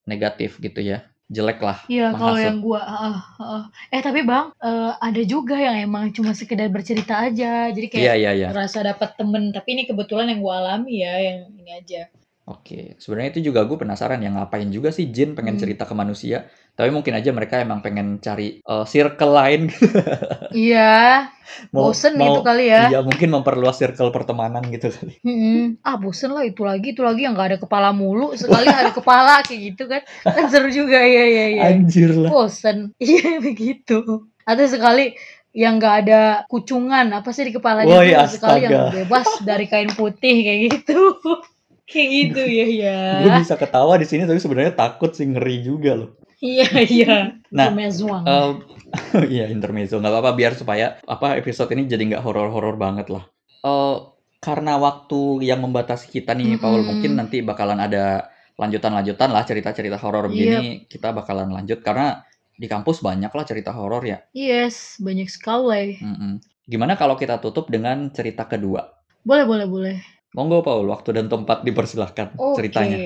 negatif 0.07 0.63
gitu 0.63 0.79
ya, 0.81 1.10
jelek 1.31 1.59
lah, 1.63 1.79
Iya, 1.87 2.11
kalau 2.13 2.35
yang 2.37 2.59
gua 2.59 2.81
heeh 2.83 3.17
heeh. 3.39 3.63
Eh, 3.95 4.03
tapi 4.03 4.21
Bang, 4.27 4.51
eee, 4.59 4.91
ada 4.99 5.23
juga 5.23 5.57
yang 5.57 5.77
emang 5.87 6.11
cuma 6.11 6.35
sekedar 6.35 6.67
bercerita 6.69 7.15
aja, 7.23 7.71
jadi 7.71 7.87
kayak 7.87 8.03
Iya 8.05 8.15
iya 8.19 8.31
iya. 8.35 8.49
ngerasa 8.51 8.79
dapat 8.83 9.15
temen, 9.15 9.55
tapi 9.55 9.69
ini 9.79 9.83
kebetulan 9.87 10.27
yang 10.31 10.41
gua 10.43 10.55
alami 10.59 11.07
ya, 11.07 11.15
yang 11.23 11.39
ini 11.55 11.71
aja. 11.79 12.11
Oke, 12.51 12.99
sebenarnya 12.99 13.39
itu 13.39 13.55
juga 13.55 13.63
gue 13.63 13.79
penasaran 13.79 14.19
ya 14.19 14.31
ngapain 14.35 14.67
juga 14.75 14.91
sih 14.91 15.07
jin 15.15 15.39
pengen 15.39 15.55
Hmm. 15.55 15.63
cerita 15.63 15.87
ke 15.87 15.95
manusia, 15.95 16.51
tapi 16.75 16.91
mungkin 16.91 17.15
aja 17.15 17.31
mereka 17.31 17.63
emang 17.63 17.79
pengen 17.79 18.19
cari, 18.19 18.59
eee, 18.59 18.85
circle 18.91 19.31
lain. 19.31 19.63
Iya, 20.51 21.31
Mau 21.71 21.95
bosen 21.95 22.19
gitu 22.19 22.43
mau 22.43 22.43
kali 22.43 22.65
ya. 22.75 22.91
iya 22.91 22.99
mungkin 23.07 23.31
memperluas 23.31 23.79
circle 23.79 24.11
pertemanan 24.11 24.67
gitu 24.67 24.91
kali. 24.91 25.15
Mhm. 25.23 25.79
Ah, 25.87 25.95
bosen 25.95 26.35
lah 26.35 26.43
itu 26.43 26.67
lagi 26.67 26.91
itu 26.91 27.07
lagi 27.07 27.23
yang 27.23 27.39
nggak 27.39 27.49
ada 27.55 27.59
kepala 27.63 27.95
mulu, 27.95 28.35
sekali 28.35 28.67
ada 28.67 28.91
kepala 28.91 29.47
kayak 29.47 29.61
gitu 29.71 29.87
kan, 29.87 30.03
kan 30.27 30.45
seru 30.51 30.75
juga, 30.75 30.99
iya 31.07 31.25
iya 31.31 31.47
iya. 31.55 31.63
Anjir 31.71 32.11
lah. 32.19 32.35
Bosen, 32.35 32.91
iya 32.99 33.39
begitu. 33.39 34.27
Atau 34.43 34.67
sekali 34.67 35.15
yang 35.55 35.79
nggak 35.79 35.95
ada 36.07 36.21
kucungan, 36.51 37.15
apa 37.15 37.31
sih 37.31 37.47
di 37.47 37.55
kepalanya 37.55 37.95
tuh, 38.27 38.27
sekali 38.27 38.59
yang 38.67 38.91
bebas 38.91 39.39
dari 39.47 39.67
kain 39.71 39.91
putih 39.95 40.35
kayak 40.43 40.61
gitu. 40.83 40.99
Kayak 41.91 42.09
gitu 42.15 42.43
ya 42.47 42.67
ya. 42.71 42.99
Gue 43.27 43.31
bisa 43.43 43.55
ketawa 43.59 43.99
di 43.99 44.07
sini 44.07 44.23
tapi 44.23 44.39
sebenarnya 44.39 44.75
takut 44.79 45.11
sih, 45.11 45.27
ngeri 45.27 45.67
juga 45.67 45.99
loh. 45.99 46.11
Iya 46.41 46.67
iya. 46.87 47.15
Nah, 47.53 47.67
eee, 47.75 48.51
iya 49.35 49.45
intermezzo, 49.51 49.99
nggak 49.99 50.13
apa-apa 50.15 50.33
biar 50.39 50.53
supaya, 50.57 50.97
apa, 51.05 51.37
episode 51.37 51.69
ini 51.75 51.91
jadi 51.91 52.15
nggak 52.15 52.23
horor-horor 52.25 52.79
banget 52.79 53.11
lah. 53.11 53.27
Eee, 53.67 53.97
karena 54.41 54.81
waktu 54.81 55.45
yang 55.45 55.61
membatasi 55.61 56.09
kita 56.09 56.33
nih 56.33 56.57
Paul, 56.57 56.81
mungkin 56.87 57.19
nanti 57.19 57.45
bakalan 57.45 57.77
ada 57.83 58.31
lanjutan-lanjutan 58.57 59.29
lah 59.33 59.45
cerita-cerita 59.45 59.97
horor 60.01 60.29
Yep. 60.29 60.33
begini, 60.33 60.65
kita 60.89 61.13
bakalan 61.13 61.51
lanjut 61.53 61.81
karena 61.85 62.25
di 62.61 62.69
kampus 62.69 63.01
banyak 63.01 63.33
lah 63.33 63.45
cerita 63.45 63.73
horor 63.73 64.05
ya. 64.05 64.21
Yes, 64.37 65.01
banyak 65.01 65.29
sekali. 65.33 65.97
Mhm. 66.01 66.41
Gimana 66.71 66.95
kalau 66.95 67.17
kita 67.17 67.41
tutup 67.43 67.67
dengan 67.73 68.13
cerita 68.13 68.45
kedua? 68.47 68.85
Boleh 69.25 69.45
boleh 69.49 69.67
boleh. 69.67 69.97
Monggo 70.31 70.63
Paul, 70.63 70.87
waktu 70.87 71.11
dan 71.11 71.27
tempat 71.27 71.67
dipersilahkan 71.67 72.39
Oke. 72.39 72.55
ceritanya. 72.63 72.99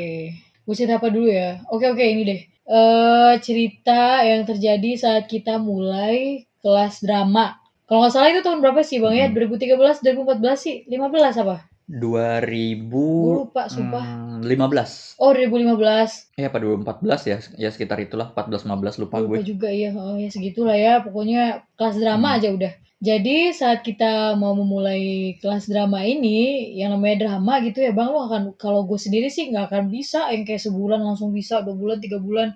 Gue 0.60 0.74
cerita 0.76 1.00
apa 1.00 1.08
dulu 1.08 1.28
ya? 1.28 1.56
Oke 1.72 1.88
oke 1.88 2.04
ini 2.04 2.22
deh. 2.24 2.40
Eee, 2.64 3.32
cerita 3.40 4.20
yang 4.20 4.44
terjadi 4.44 4.90
saat 4.96 5.24
kita 5.24 5.56
mulai 5.56 6.44
kelas 6.60 7.00
drama. 7.00 7.56
Kalau 7.84 8.04
nggak 8.04 8.12
salah 8.12 8.28
itu 8.28 8.40
tahun 8.40 8.60
berapa 8.60 8.80
sih 8.80 9.00
Bang 9.00 9.16
ya? 9.16 9.28
Mhm. 9.28 9.36
2013, 9.36 10.00
2014 10.00 10.58
sih? 10.60 10.76
15 10.84 11.36
apa? 11.36 11.64
2000, 11.84 13.04
Gue 13.20 13.34
lupa 13.44 13.68
sumpah. 13.68 14.04
mmm, 14.04 14.40
15. 14.44 15.16
Oh 15.16 15.32
2015. 15.32 16.28
Eh, 16.34 16.44
apa 16.44 16.56
2014 16.56 17.20
ya? 17.24 17.36
Ya 17.56 17.68
sekitar 17.68 18.00
itulah, 18.00 18.32
14, 18.32 18.64
15 18.64 18.96
lupa 18.96 19.20
Lupa 19.20 19.36
gue. 19.36 19.44
juga 19.44 19.68
ya, 19.68 19.92
heeh, 19.92 20.16
ya 20.24 20.28
segitulah 20.28 20.76
ya. 20.76 21.00
Pokoknya 21.00 21.64
kelas 21.76 21.96
drama 21.96 22.28
Mhm. 22.32 22.36
aja 22.40 22.48
udah. 22.52 22.72
Jadi 23.04 23.52
saat 23.52 23.84
kita 23.88 24.32
mau 24.40 24.56
memulai 24.56 25.36
kelas 25.42 25.68
drama 25.68 26.00
ini, 26.14 26.72
yang 26.80 26.90
namanya 26.96 27.16
drama 27.28 27.60
gitu 27.66 27.78
ya 27.86 27.92
Bang, 27.92 28.08
lu 28.14 28.20
akan 28.28 28.42
kalau 28.56 28.80
gue 28.88 28.96
sendiri 28.96 29.28
sih 29.28 29.44
nggak 29.52 29.64
akan 29.68 29.84
bisa 29.92 30.20
yang 30.32 30.44
kayak 30.48 30.62
sebulan 30.66 31.00
langsung 31.04 31.30
bisa, 31.38 31.60
2 31.66 31.76
bulan, 31.76 31.98
3 32.00 32.16
bulan. 32.26 32.48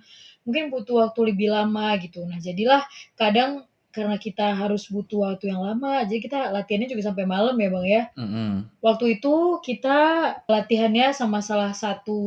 Mungkin 0.49 0.73
butuh 0.73 1.05
waktu 1.05 1.21
lebih 1.37 1.49
lama 1.53 1.87
gitu. 2.01 2.25
Nah 2.25 2.39
jadilah 2.41 2.81
kadang 3.21 3.69
karena 3.93 4.17
kita 4.17 4.47
harus 4.57 4.89
butuh 4.95 5.19
waktu 5.27 5.51
yang 5.53 5.61
lama, 5.65 6.07
jadi 6.09 6.21
kita 6.23 6.39
latihannya 6.55 6.89
juga 6.93 7.03
sampai 7.13 7.25
malam 7.29 7.57
ya 7.61 7.69
Bang 7.75 7.87
ya. 7.89 8.03
Mhm. 8.17 8.53
Waktu 8.81 9.05
itu 9.19 9.35
kita 9.61 9.99
latihannya 10.47 11.11
sama 11.13 11.43
salah 11.45 11.75
satu 11.75 12.21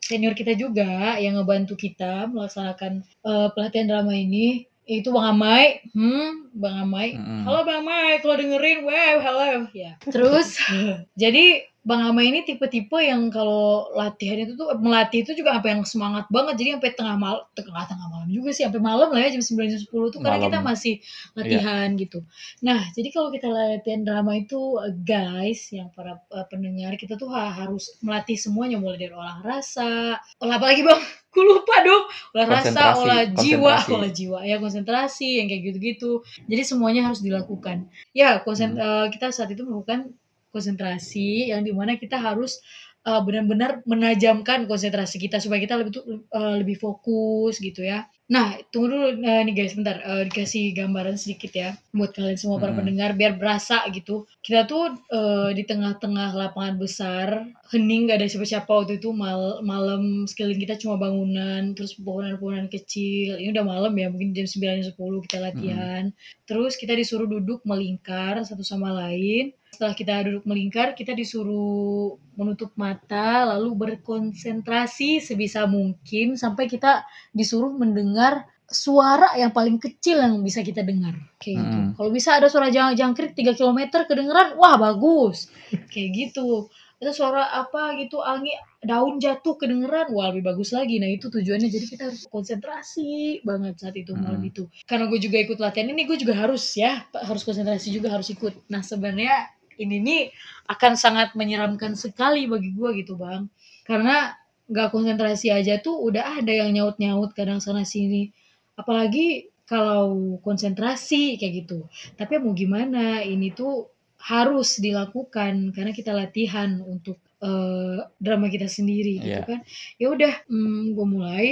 senior 0.00 0.32
kita 0.38 0.54
juga 0.56 1.18
yang 1.18 1.36
ngebantu 1.42 1.74
kita 1.76 2.30
melaksanakan, 2.30 3.02
eee, 3.26 3.48
pelatihan 3.56 3.86
drama 3.90 4.14
ini, 4.14 4.64
yaitu 4.86 5.14
Bang 5.14 5.38
Amai, 5.38 5.80
hmm, 5.94 6.50
Bang 6.58 6.76
Amai. 6.86 7.14
Mhm. 7.14 7.46
Halo 7.46 7.60
Bang 7.62 7.86
Amai, 7.86 8.18
kalau 8.20 8.34
dengerin, 8.38 8.82
wow, 8.82 9.16
halo, 9.22 9.70
ya. 9.72 9.94
Terus 10.02 10.58
jadi 11.22 11.71
Bang 11.84 11.98
Amai 12.06 12.30
ini 12.30 12.46
tipe-tipe 12.46 12.94
yang 13.02 13.26
kalau 13.26 13.90
latihan 13.98 14.38
itu 14.38 14.54
tuh 14.54 14.70
melatih 14.78 15.26
itu 15.26 15.34
juga 15.34 15.58
sampai 15.58 15.70
yang 15.74 15.82
semangat 15.82 16.30
banget, 16.30 16.54
jadi 16.54 16.68
sampai 16.78 16.90
tengah 16.94 17.16
mal 17.18 17.36
tengah 17.58 17.82
tengah 17.90 18.06
malam 18.06 18.30
juga 18.30 18.54
sih, 18.54 18.62
sampai 18.62 18.78
malam 18.78 19.10
lah 19.10 19.18
ya 19.26 19.34
jam 19.34 19.42
9, 19.42 19.66
jam 19.66 19.82
10 19.82 20.06
tuh 20.14 20.22
karena 20.22 20.38
kita 20.38 20.62
Malam. 20.62 20.70
masih 20.70 20.94
Iya. 21.02 21.34
latihan 21.42 21.88
gitu. 21.98 22.18
Nah, 22.62 22.86
jadi 22.94 23.08
kalau 23.10 23.34
kita 23.34 23.50
latihan 23.50 24.06
drama 24.06 24.30
itu, 24.38 24.78
eee, 24.78 24.94
guys, 25.02 25.60
yang 25.74 25.90
para, 25.90 26.22
eee, 26.30 26.46
pendengar, 26.54 26.94
kita 26.94 27.18
tuh 27.18 27.26
ha 27.34 27.50
harus 27.50 27.98
melatih 27.98 28.38
semuanya 28.38 28.78
mulai 28.78 29.02
dari 29.02 29.10
olah 29.18 29.42
rasa, 29.42 30.22
olah 30.38 30.54
apa 30.62 30.66
lagi 30.70 30.86
Bang? 30.86 31.02
Gue 31.34 31.48
lupa 31.48 31.80
dong. 31.82 32.04
Olah 32.38 32.46
rasa, 32.62 32.94
olah 32.94 33.26
jiwa, 33.34 33.88
olah 33.90 34.10
jiwa, 34.12 34.38
ya 34.46 34.62
konsentrasi 34.62 35.40
yang 35.42 35.50
kayak 35.50 35.62
gitu-gitu. 35.74 36.22
Jadi 36.46 36.62
semuanya 36.62 37.10
harus 37.10 37.24
dilakukan. 37.26 37.90
Ya 38.14 38.38
konsen 38.46 38.78
Mhm. 38.78 38.78
eee, 38.78 39.04
kita 39.18 39.34
saat 39.34 39.50
itu 39.50 39.66
melakukan 39.66 40.14
konsentrasi 40.54 41.50
yang 41.50 41.64
di 41.66 41.72
mana 41.74 41.96
kita 41.98 42.20
harus, 42.20 42.60
eee, 43.08 43.20
benar-benar 43.26 43.82
menajamkan 43.88 44.68
konsentrasi 44.70 45.16
kita 45.18 45.40
supaya 45.42 45.60
kita 45.64 45.74
lebih 45.80 45.92
eee, 46.30 46.54
lebih 46.62 46.76
fokus 46.78 47.58
gitu 47.58 47.82
ya. 47.82 48.04
Nah, 48.32 48.56
tunggu 48.72 48.88
dulu, 48.92 49.06
eee, 49.20 49.40
nih 49.48 49.54
guys 49.58 49.74
bentar, 49.76 49.96
eee, 50.00 50.22
dikasih 50.32 50.72
gambaran 50.78 51.16
sedikit 51.20 51.52
ya 51.52 51.70
buat 51.92 52.12
kalian 52.16 52.38
semua 52.40 52.56
para 52.62 52.72
Mhm. 52.72 52.78
pendengar 52.80 53.10
biar 53.18 53.36
berasa 53.36 53.84
gitu. 53.92 54.24
Kita 54.40 54.64
tuh, 54.64 54.96
eee, 55.12 55.50
di 55.58 55.62
tengah-tengah 55.68 56.32
lapangan 56.32 56.76
besar, 56.80 57.28
hening 57.72 58.08
gak 58.08 58.20
ada 58.24 58.28
siapa-siapa 58.32 58.68
waktu 58.72 58.96
itu 59.02 59.12
mal 59.12 59.60
malam, 59.66 60.24
sekeliling 60.28 60.62
kita 60.64 60.76
cuma 60.80 60.96
bangunan, 60.96 61.76
terus 61.76 61.92
pohonan-pohonan 62.00 62.68
kecil. 62.72 63.36
Ini 63.40 63.52
udah 63.52 63.64
malam 63.68 63.92
ya, 64.00 64.08
mungkin 64.08 64.32
jam 64.36 64.46
9, 64.48 64.80
jam 64.80 64.88
10 64.96 65.20
kita 65.28 65.38
latihan. 65.44 66.08
Terus 66.48 66.76
kita 66.80 66.92
disuruh 66.96 67.28
duduk 67.28 67.60
melingkar 67.68 68.40
satu 68.48 68.64
sama 68.64 68.92
lain. 68.96 69.52
Setelah 69.72 69.96
kita 69.96 70.14
duduk 70.28 70.44
melingkar, 70.44 70.92
kita 70.92 71.16
disuruh 71.16 72.20
menutup 72.36 72.76
mata, 72.76 73.56
lalu 73.56 73.72
berkonsentrasi 73.72 75.24
sebisa 75.24 75.64
mungkin 75.64 76.36
sampai 76.36 76.68
kita 76.68 77.08
disuruh 77.32 77.72
mendengar 77.72 78.44
suara 78.68 79.32
yang 79.40 79.48
paling 79.48 79.80
kecil 79.80 80.20
yang 80.20 80.44
bisa 80.44 80.60
kita 80.60 80.84
dengar, 80.84 81.16
kayak 81.40 81.56
gitu. 81.56 81.78
Mhm. 81.88 81.90
Kalau 81.96 82.10
bisa 82.12 82.36
ada 82.36 82.52
suara 82.52 82.68
jang 82.68 82.92
jangkrik 82.92 83.32
3 83.32 83.56
kilometer 83.56 84.04
kedengeran, 84.04 84.60
wah 84.60 84.76
bagus, 84.76 85.48
kayak 85.88 86.08
gitu. 86.20 86.68
Ada 87.00 87.10
suara 87.16 87.42
apa 87.50 87.96
gitu, 87.96 88.20
angin 88.20 88.54
daun 88.84 89.18
jatuh 89.18 89.56
kedengeran, 89.56 90.12
wah 90.12 90.30
lebih 90.30 90.52
bagus 90.52 90.70
lagi. 90.70 91.00
Nah 91.00 91.08
itu 91.08 91.32
tujuannya, 91.32 91.72
jadi 91.72 91.86
kita 91.88 92.02
harus 92.12 92.28
konsentrasi 92.28 93.40
banget 93.42 93.80
saat 93.80 93.96
itu, 93.96 94.12
malam 94.14 94.38
Mhm. 94.38 94.50
itu. 94.52 94.62
Karena 94.84 95.08
gue 95.08 95.16
juga 95.18 95.40
ikut 95.40 95.58
latihan 95.58 95.88
ini, 95.88 96.04
gue 96.04 96.20
juga 96.20 96.36
harus 96.36 96.62
ya, 96.76 97.02
harus 97.24 97.40
konsentrasi 97.42 97.88
juga, 97.88 98.12
harus 98.12 98.28
ikut. 98.30 98.52
Nah 98.68 98.84
sebenarnya 98.84 99.48
ini 99.82 99.96
nih 100.00 100.22
akan 100.70 100.92
sangat 100.94 101.34
menyeramkan 101.34 101.98
sekali 101.98 102.46
bagi 102.46 102.70
gue 102.72 102.90
gitu 103.02 103.18
Bang. 103.18 103.50
Karena 103.82 104.30
nggak 104.70 104.88
konsentrasi 104.94 105.50
aja 105.52 105.82
tuh 105.82 105.98
udah 106.00 106.38
ada 106.40 106.52
yang 106.54 106.70
nyaut-nyaut 106.72 107.34
kadang 107.34 107.58
sana 107.58 107.82
sini. 107.82 108.30
Apalagi 108.78 109.52
kalau 109.68 110.38
konsentrasi 110.44 111.36
kayak 111.40 111.66
gitu. 111.66 111.86
Tapi 112.16 112.38
mau 112.40 112.52
gimana, 112.52 113.20
ini 113.24 113.52
tuh 113.52 113.88
harus 114.22 114.78
dilakukan 114.78 115.74
karena 115.74 115.90
kita 115.90 116.14
latihan 116.14 116.78
untuk 116.84 117.18
uh, 117.42 118.06
drama 118.22 118.46
kita 118.46 118.70
sendiri 118.70 119.18
gitu 119.18 119.34
Iya. 119.42 119.48
kan. 119.48 119.60
Ya 119.98 120.06
udah, 120.14 120.32
hmm, 120.46 120.94
gue 120.94 121.06
mulai 121.08 121.48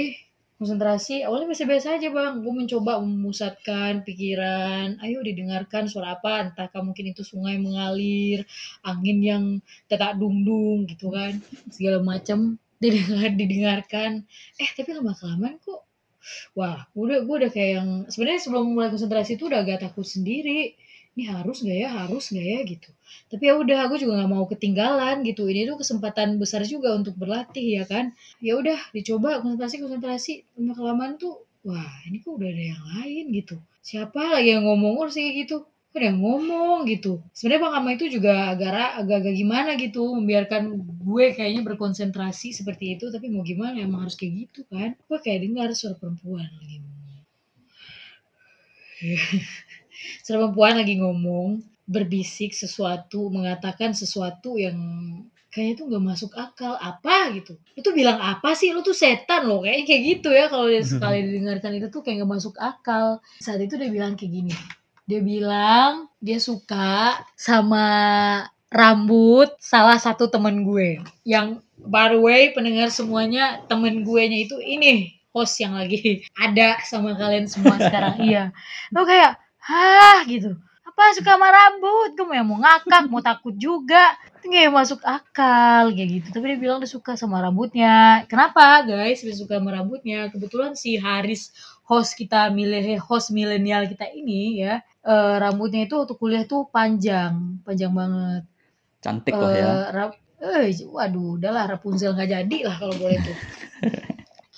konsentrasi. 0.61 1.25
Awalnya 1.25 1.49
biasa-biasa 1.49 1.97
aja 1.97 2.07
bang. 2.13 2.45
Gue 2.45 2.53
mencoba 2.53 3.01
memusatkan 3.01 4.05
pikiran. 4.05 5.01
Ayo 5.01 5.25
didengarkan 5.25 5.89
suara 5.89 6.21
apa. 6.21 6.53
Entahkah 6.53 6.85
mungkin 6.85 7.09
itu 7.09 7.25
sungai 7.25 7.57
mengalir, 7.57 8.45
angin 8.85 9.17
yang 9.25 9.43
tetak 9.89 10.21
dung-dung 10.21 10.85
gitu 10.85 11.09
kan, 11.09 11.41
segala 11.73 12.05
macam 12.05 12.61
didengar 12.77 13.33
didengarkan. 13.33 14.29
Eh 14.61 14.69
tapi 14.77 14.93
lama 14.93 15.17
kelamaan 15.17 15.57
kok 15.65 15.81
Wah, 16.53 16.85
udah 16.93 17.25
gue 17.25 17.35
udah 17.41 17.51
kayak 17.51 17.71
yang 17.81 17.89
sebenarnya 18.05 18.41
sebelum 18.45 18.77
mulai 18.77 18.93
konsentrasi 18.93 19.41
itu 19.41 19.49
udah 19.49 19.65
agak 19.65 19.81
takut 19.81 20.05
sendiri. 20.05 20.77
Ini 21.11 21.27
harus 21.27 21.59
gak 21.59 21.75
ya, 21.75 21.89
harus 21.91 22.23
gak 22.31 22.45
ya 22.47 22.59
gitu. 22.63 22.89
Tapi 23.27 23.43
ya 23.51 23.53
udah, 23.59 23.77
aku 23.87 23.99
juga 23.99 24.23
nggak 24.23 24.31
mau 24.31 24.45
ketinggalan 24.47 25.15
gitu. 25.27 25.43
Ini 25.51 25.67
tuh 25.67 25.77
kesempatan 25.83 26.39
besar 26.39 26.63
juga 26.63 26.95
untuk 26.95 27.19
berlatih 27.19 27.67
ya 27.79 27.83
kan. 27.83 28.15
Ya 28.39 28.55
udah, 28.55 28.79
dicoba 28.95 29.43
konsentrasi 29.43 29.75
konsentrasi 29.83 30.31
lama 30.55 30.73
kelamaan 30.77 31.13
tuh, 31.19 31.43
wah 31.67 31.91
ini 32.07 32.23
kok 32.23 32.39
udah 32.39 32.47
ada 32.47 32.63
yang 32.63 32.83
lain 32.95 33.23
gitu. 33.35 33.55
Siapa 33.83 34.39
lagi 34.39 34.55
yang 34.55 34.63
ngomong 34.63 34.93
harus 35.03 35.15
kayak 35.19 35.33
gitu? 35.43 35.57
Ada 35.91 36.15
yang 36.15 36.19
ngomong 36.23 36.87
gitu. 36.87 37.19
Sebenarnya 37.35 37.61
Bang 37.67 37.75
Ama 37.83 37.89
itu 37.99 38.05
juga 38.07 38.55
agak 38.55 38.71
agak-agak 39.03 39.35
gimana 39.35 39.69
gitu, 39.75 40.03
membiarkan 40.15 40.63
gue 41.03 41.25
kayaknya 41.35 41.61
berkonsentrasi 41.67 42.55
seperti 42.55 42.95
itu, 42.95 43.11
tapi 43.11 43.27
mau 43.27 43.43
gimana 43.43 43.75
emang 43.83 44.07
harus 44.07 44.15
kayak 44.15 44.47
gitu 44.47 44.63
kan. 44.71 44.95
Gue 45.11 45.19
kayak 45.19 45.43
dengar 45.43 45.67
suara 45.75 45.99
perempuan 45.99 46.47
lagi 46.47 46.79
suara 50.21 50.47
perempuan 50.47 50.79
lagi 50.79 50.95
ngomong, 50.99 51.61
berbisik 51.89 52.55
sesuatu, 52.55 53.27
mengatakan 53.33 53.91
sesuatu 53.91 54.55
yang 54.55 54.77
kayaknya 55.51 55.83
tuh 55.83 55.85
nggak 55.91 56.05
masuk 56.15 56.31
akal 56.39 56.79
apa 56.79 57.35
gitu. 57.35 57.59
Lu 57.75 57.79
tuh 57.83 57.91
bilang 57.91 58.17
apa 58.17 58.55
sih? 58.55 58.71
Lu 58.71 58.81
tuh 58.81 58.95
setan 58.95 59.45
loh. 59.45 59.61
Kayaknya 59.61 59.85
kayak 59.85 60.01
gitu 60.07 60.29
ya 60.31 60.45
kalau 60.47 60.65
sekali 60.87 61.19
didengarkan 61.27 61.71
itu 61.75 61.87
tuh 61.91 62.01
kayak 62.01 62.23
nggak 62.23 62.31
masuk 62.31 62.55
akal. 62.57 63.19
Saat 63.43 63.59
itu 63.59 63.75
dia 63.75 63.91
bilang 63.91 64.15
kayak 64.15 64.31
gini. 64.31 64.53
Dia 65.05 65.19
bilang 65.19 66.07
dia 66.23 66.39
suka 66.39 67.19
sama 67.35 67.85
rambut 68.71 69.51
salah 69.59 69.99
satu 69.99 70.31
temen 70.31 70.63
gue 70.63 71.03
yang 71.27 71.59
by 71.75 72.07
the 72.07 72.15
way 72.15 72.55
pendengar 72.55 72.87
semuanya 72.87 73.59
temen 73.67 74.07
gue 74.07 74.23
nya 74.31 74.47
itu 74.47 74.55
ini 74.63 75.19
host 75.35 75.59
yang 75.59 75.75
lagi 75.75 76.23
ada 76.47 76.79
sama 76.87 77.19
kalian 77.19 77.51
semua 77.51 77.75
sekarang 77.75 78.15
iya 78.23 78.55
lo 78.95 79.03
kayak 79.03 79.35
hah 79.65 80.25
gitu. 80.25 80.57
Apa 80.81 81.15
suka 81.15 81.37
sama 81.39 81.47
rambut? 81.47 82.17
Gue 82.17 82.25
mau 82.27 82.43
mau 82.43 82.57
ngakak 82.61 83.07
mau 83.07 83.21
takut 83.23 83.55
juga. 83.55 84.17
Itu 84.41 84.49
nggak 84.49 84.73
masuk 84.73 84.99
akal 85.05 85.93
kayak 85.93 86.09
gitu. 86.19 86.27
Tapi 86.33 86.45
dia 86.53 86.59
bilang 86.59 86.81
dia 86.81 86.89
suka 86.89 87.13
sama 87.15 87.39
rambutnya. 87.39 88.25
Kenapa 88.27 88.83
guys 88.83 89.21
dia 89.21 89.35
suka 89.37 89.61
sama 89.61 89.71
rambutnya? 89.71 90.27
Kebetulan 90.33 90.73
si 90.73 90.97
Haris 90.97 91.53
host 91.85 92.17
kita 92.17 92.49
milih 92.51 92.99
host 93.03 93.35
milenial 93.35 93.83
kita 93.83 94.07
ini 94.15 94.63
ya 94.63 94.79
eh, 95.03 95.35
rambutnya 95.43 95.83
itu 95.83 95.99
waktu 95.99 96.15
kuliah 96.15 96.43
tuh 96.47 96.69
panjang 96.69 97.61
panjang 97.65 97.91
banget. 97.91 98.43
Cantik 99.01 99.33
lah 99.33 99.51
ya. 99.53 99.71
Eh, 100.41 100.69
eh, 100.69 100.85
waduh, 100.89 101.37
udahlah 101.37 101.69
Rapunzel 101.69 102.13
nggak 102.17 102.29
jadi 102.29 102.57
lah 102.65 102.75
kalau 102.77 102.95
boleh 102.97 103.17
tuh. 103.21 103.37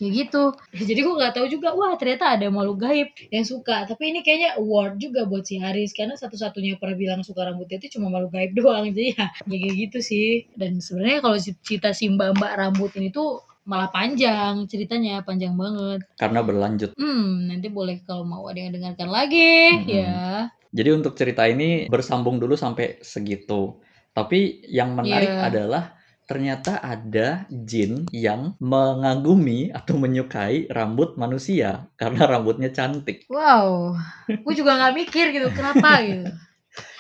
Kayak 0.04 0.16
gitu. 0.28 0.44
Jadi 0.84 1.00
gue 1.00 1.16
nggak 1.16 1.34
tahu 1.40 1.48
juga, 1.48 1.72
wah 1.72 1.96
ternyata 1.96 2.36
ada 2.36 2.52
makhluk 2.52 2.84
gaib 2.84 3.08
yang 3.32 3.48
suka. 3.48 3.88
Tapi 3.88 4.12
ini 4.12 4.20
kayaknya 4.20 4.60
award 4.60 5.00
juga 5.00 5.24
buat 5.24 5.48
si 5.48 5.64
Haris 5.64 5.96
karena 5.96 6.20
satu-satunya 6.20 6.76
pernah 6.76 7.00
bilang 7.00 7.22
suka 7.24 7.48
rambutnya 7.48 7.80
itu 7.80 7.96
cuma 7.96 8.12
makhluk 8.12 8.36
gaib 8.36 8.52
doang. 8.60 8.84
Jadi 8.92 9.16
ya, 9.16 9.32
ya 9.32 9.56
kayak 9.64 9.76
gitu 9.88 10.00
sih. 10.04 10.28
Dan 10.60 10.84
sebenarnya 10.84 11.24
kalau 11.24 11.38
cerita 11.40 11.96
si 11.96 12.12
mbak-mbak 12.12 12.52
rambut 12.60 12.92
ini 13.00 13.16
tuh 13.16 13.40
malah 13.64 13.88
panjang 13.88 14.68
ceritanya 14.68 15.24
panjang 15.24 15.56
banget. 15.56 16.04
Karena 16.20 16.44
berlanjut. 16.44 17.00
Hmm, 17.00 17.48
nanti 17.48 17.72
boleh 17.72 18.04
kalau 18.04 18.28
mau 18.28 18.44
ada 18.52 18.60
yang 18.60 18.76
dengarkan 18.76 19.08
lagi 19.08 19.80
Mhm. 19.80 19.88
ya. 19.88 20.52
Jadi 20.74 20.90
untuk 20.92 21.16
cerita 21.16 21.48
ini 21.48 21.88
bersambung 21.88 22.44
dulu 22.44 22.60
sampai 22.60 23.00
segitu. 23.00 23.80
Tapi 24.12 24.68
yang 24.68 25.00
menarik 25.00 25.32
Iya. 25.32 25.48
adalah 25.48 25.84
ternyata 26.24 26.80
ada 26.80 27.44
jin 27.52 28.08
yang 28.16 28.56
mengagumi 28.64 29.70
atau 29.70 30.00
menyukai 30.00 30.72
rambut 30.72 31.20
manusia 31.20 31.92
karena 32.00 32.24
rambutnya 32.28 32.72
cantik. 32.72 33.28
Wow, 33.28 33.98
gue 34.28 34.54
juga 34.56 34.80
nggak 34.80 34.94
mikir 34.96 35.36
gitu 35.36 35.52
kenapa 35.52 36.00
gitu. 36.08 36.32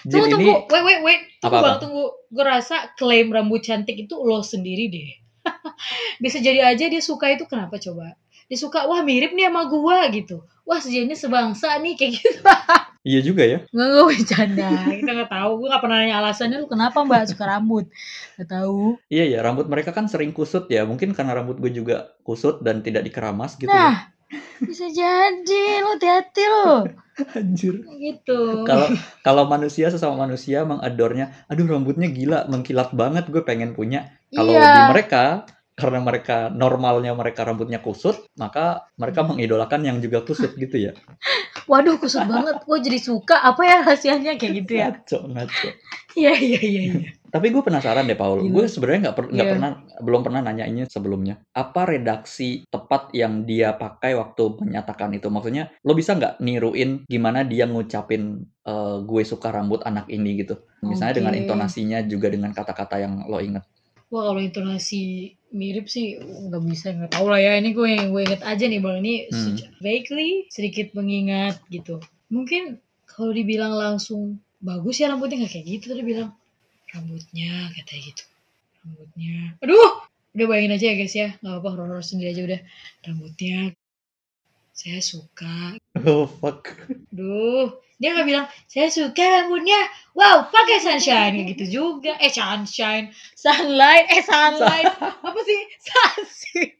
Jin 0.03 0.19
Tunggu, 0.19 0.27
ini 0.27 0.31
tunggu, 0.35 0.53
wait, 0.69 0.83
wait, 0.83 0.99
wait, 1.01 1.21
tunggu 1.39 1.55
Apa-apa? 1.55 1.65
bang, 1.65 1.79
tunggu. 1.81 2.05
Gue 2.29 2.45
rasa 2.45 2.75
klaim 2.99 3.27
rambut 3.31 3.63
cantik 3.63 3.95
itu 3.95 4.15
lo 4.19 4.43
sendiri 4.43 4.91
deh. 4.91 5.09
Bisa 6.23 6.43
jadi 6.43 6.61
aja 6.61 6.85
dia 6.91 7.01
suka 7.01 7.31
itu 7.31 7.47
kenapa 7.47 7.79
coba? 7.79 8.19
Dia 8.51 8.59
suka, 8.59 8.85
wah 8.85 9.01
mirip 9.01 9.31
nih 9.31 9.47
sama 9.47 9.65
gua 9.71 10.11
gitu. 10.11 10.43
Wah 10.67 10.79
sejadinya 10.79 11.15
sebangsa 11.15 11.79
nih 11.79 11.95
kayak 11.95 12.11
gitu. 12.19 12.39
iya 13.03 13.19
juga 13.19 13.43
ya. 13.43 13.59
Nggak, 13.69 13.87
nggak 13.87 14.07
bercanda. 14.09 14.69
Kita 14.89 15.11
nggak 15.11 15.31
tahu. 15.31 15.51
Gue 15.59 15.67
nggak 15.69 15.83
pernah 15.83 15.97
nanya 15.99 16.15
alasannya 16.23 16.57
lu 16.63 16.67
kenapa 16.67 16.97
mbak 17.03 17.29
suka 17.29 17.43
rambut. 17.45 17.85
Nggak 18.35 18.49
tahu. 18.49 18.95
Iya 19.07 19.23
ya, 19.27 19.39
rambut 19.43 19.67
mereka 19.67 19.91
kan 19.91 20.07
sering 20.07 20.31
kusut 20.31 20.65
ya. 20.67 20.87
Mungkin 20.87 21.11
karena 21.11 21.35
rambut 21.35 21.59
gue 21.59 21.69
juga 21.69 22.15
kusut 22.23 22.63
dan 22.63 22.79
tidak 22.79 23.03
dikeramas 23.03 23.59
gitu 23.59 23.69
ya. 23.69 23.75
Nah, 23.75 23.95
bisa 24.63 24.87
jadi. 24.87 25.63
Lo 25.83 25.99
hati-hati 25.99 26.43
lo. 26.47 26.71
Anjir. 27.37 27.85
Gitu. 27.85 28.39
Kalau 28.65 28.87
kalau 29.21 29.43
manusia 29.45 29.91
sesama 29.93 30.17
manusia 30.25 30.65
mengadornya, 30.65 31.45
aduh 31.45 31.69
rambutnya 31.69 32.09
gila, 32.09 32.49
mengkilat 32.49 32.89
banget, 32.97 33.29
gue 33.29 33.43
pengen 33.45 33.77
punya. 33.77 34.09
Kalau 34.33 34.49
Iya. 34.49 34.65
di 34.65 34.81
mereka 34.89 35.45
karena 35.73 35.99
mereka 36.05 36.53
normalnya 36.53 37.17
mereka 37.17 37.41
rambutnya 37.41 37.81
kusut, 37.81 38.29
maka 38.37 38.85
mereka 38.97 39.25
mengidolakan 39.25 39.81
yang 39.81 39.97
juga 39.97 40.21
kusut 40.21 40.53
gitu 40.53 40.89
ya. 40.89 40.93
Waduh 41.71 41.97
kusut 41.97 42.27
banget. 42.29 42.61
Gue 42.67 42.77
jadi 42.83 42.99
suka. 43.01 43.41
Apa 43.41 43.61
ya 43.65 43.75
rahasianya 43.81 44.37
kayak 44.37 44.53
gitu 44.63 44.71
ya? 44.77 44.93
Ngaco, 44.93 45.19
ngaco. 45.31 45.67
Iya, 46.13 46.33
iya, 46.37 46.59
iya. 46.61 46.81
iya. 46.93 47.11
Tapi 47.33 47.49
gue 47.49 47.65
penasaran 47.65 48.05
deh 48.05 48.13
Paul. 48.13 48.45
Gue 48.53 48.69
sebenarnya 48.69 49.09
nggak 49.09 49.17
per- 49.17 49.31
Iya. 49.33 49.57
pernah 49.57 49.71
belum 49.97 50.21
pernah 50.21 50.41
nanyainnya 50.45 50.85
sebelumnya. 50.85 51.41
Apa 51.57 51.89
redaksi 51.89 52.61
tepat 52.69 53.09
yang 53.17 53.41
dia 53.49 53.73
pakai 53.73 54.13
waktu 54.13 54.61
menyatakan 54.61 55.17
itu? 55.17 55.33
Maksudnya 55.33 55.73
lo 55.81 55.97
bisa 55.97 56.13
nggak 56.13 56.37
niruin 56.45 57.09
gimana 57.09 57.41
dia 57.41 57.65
ngucapin 57.65 58.45
eh, 58.45 58.97
gue 59.01 59.23
suka 59.25 59.49
rambut 59.49 59.81
anak 59.81 60.05
ini 60.13 60.45
gitu? 60.45 60.61
Misalnya 60.85 61.17
dengan 61.17 61.33
Oke. 61.33 61.41
intonasinya 61.41 62.05
juga 62.05 62.29
dengan 62.29 62.53
kata-kata 62.53 63.01
yang 63.01 63.25
lo 63.25 63.41
inget. 63.41 63.65
Wah 64.13 64.29
kalau 64.29 64.37
intonasi 64.37 65.33
mirip 65.53 65.85
sih 65.85 66.17
nggak 66.17 66.63
bisa 66.65 66.91
nggak 66.91 67.13
tahu 67.13 67.29
lah 67.29 67.37
ya. 67.37 67.55
Ini 67.61 67.69
gue 67.71 67.87
yang 67.87 68.09
gue 68.09 68.21
inget 68.25 68.41
aja 68.41 68.65
nih 68.65 68.81
bang. 68.81 68.97
Ini 68.99 69.13
Hmm. 69.29 69.55
vaguely 69.79 70.49
sedikit 70.49 70.91
mengingat 70.97 71.61
gitu. 71.69 72.01
Mungkin 72.27 72.81
kalau 73.05 73.29
dibilang 73.29 73.77
langsung 73.77 74.41
bagus 74.57 74.97
ya 74.97 75.13
rambutnya 75.13 75.45
nggak 75.45 75.53
kayak 75.53 75.67
gitu 75.69 75.85
tadi 75.93 76.01
bilang. 76.01 76.33
Rambutnya 76.89 77.69
katanya 77.71 78.01
gitu. 78.09 78.23
Rambutnya. 78.81 79.35
Aduh! 79.61 79.91
Udah 80.33 80.45
bayangin 80.49 80.73
aja 80.73 80.85
ya 80.89 80.95
guys 80.97 81.13
ya. 81.13 81.29
Nggak 81.39 81.53
apa-apa 81.61 81.69
horor 81.77 82.01
sendiri 82.01 82.33
aja 82.33 82.41
udah. 82.41 82.59
Rambutnya 83.05 83.57
saya 84.73 84.99
suka. 84.99 85.77
Oh 86.01 86.25
fuck. 86.25 86.73
Duh, 87.13 87.69
dia 88.01 88.09
nggak 88.13 88.27
bilang 88.27 88.45
saya 88.69 88.89
suka 88.89 89.21
rambutnya. 89.21 89.81
Wow, 90.13 90.45
pakai 90.53 90.77
sunshine 90.77 91.33
Kayak 91.41 91.47
gitu 91.57 91.65
juga. 91.81 92.13
Eh 92.21 92.29
sunshine, 92.29 93.09
sunlight, 93.33 94.05
eh 94.13 94.21
sunlight. 94.21 94.93
Apa 95.01 95.39
sih? 95.41 95.61
Sunshine. 95.81 96.71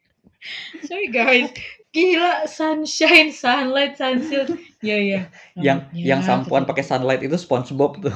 Sorry 0.86 1.08
guys. 1.10 1.49
Gila, 1.93 2.49
sunshine, 2.49 3.30
sunlight, 3.34 3.97
sunsilk. 3.97 4.49
Iya, 4.82 4.97
iya. 4.97 5.21
Yang 5.58 5.80
Rambutnya, 5.89 6.04
yang 6.10 6.21
sampoan 6.26 6.63
gitu. 6.65 6.69
pakai 6.73 6.84
sunlight 6.86 7.21
itu 7.21 7.38
SpongeBob 7.38 8.02
tuh. 8.02 8.13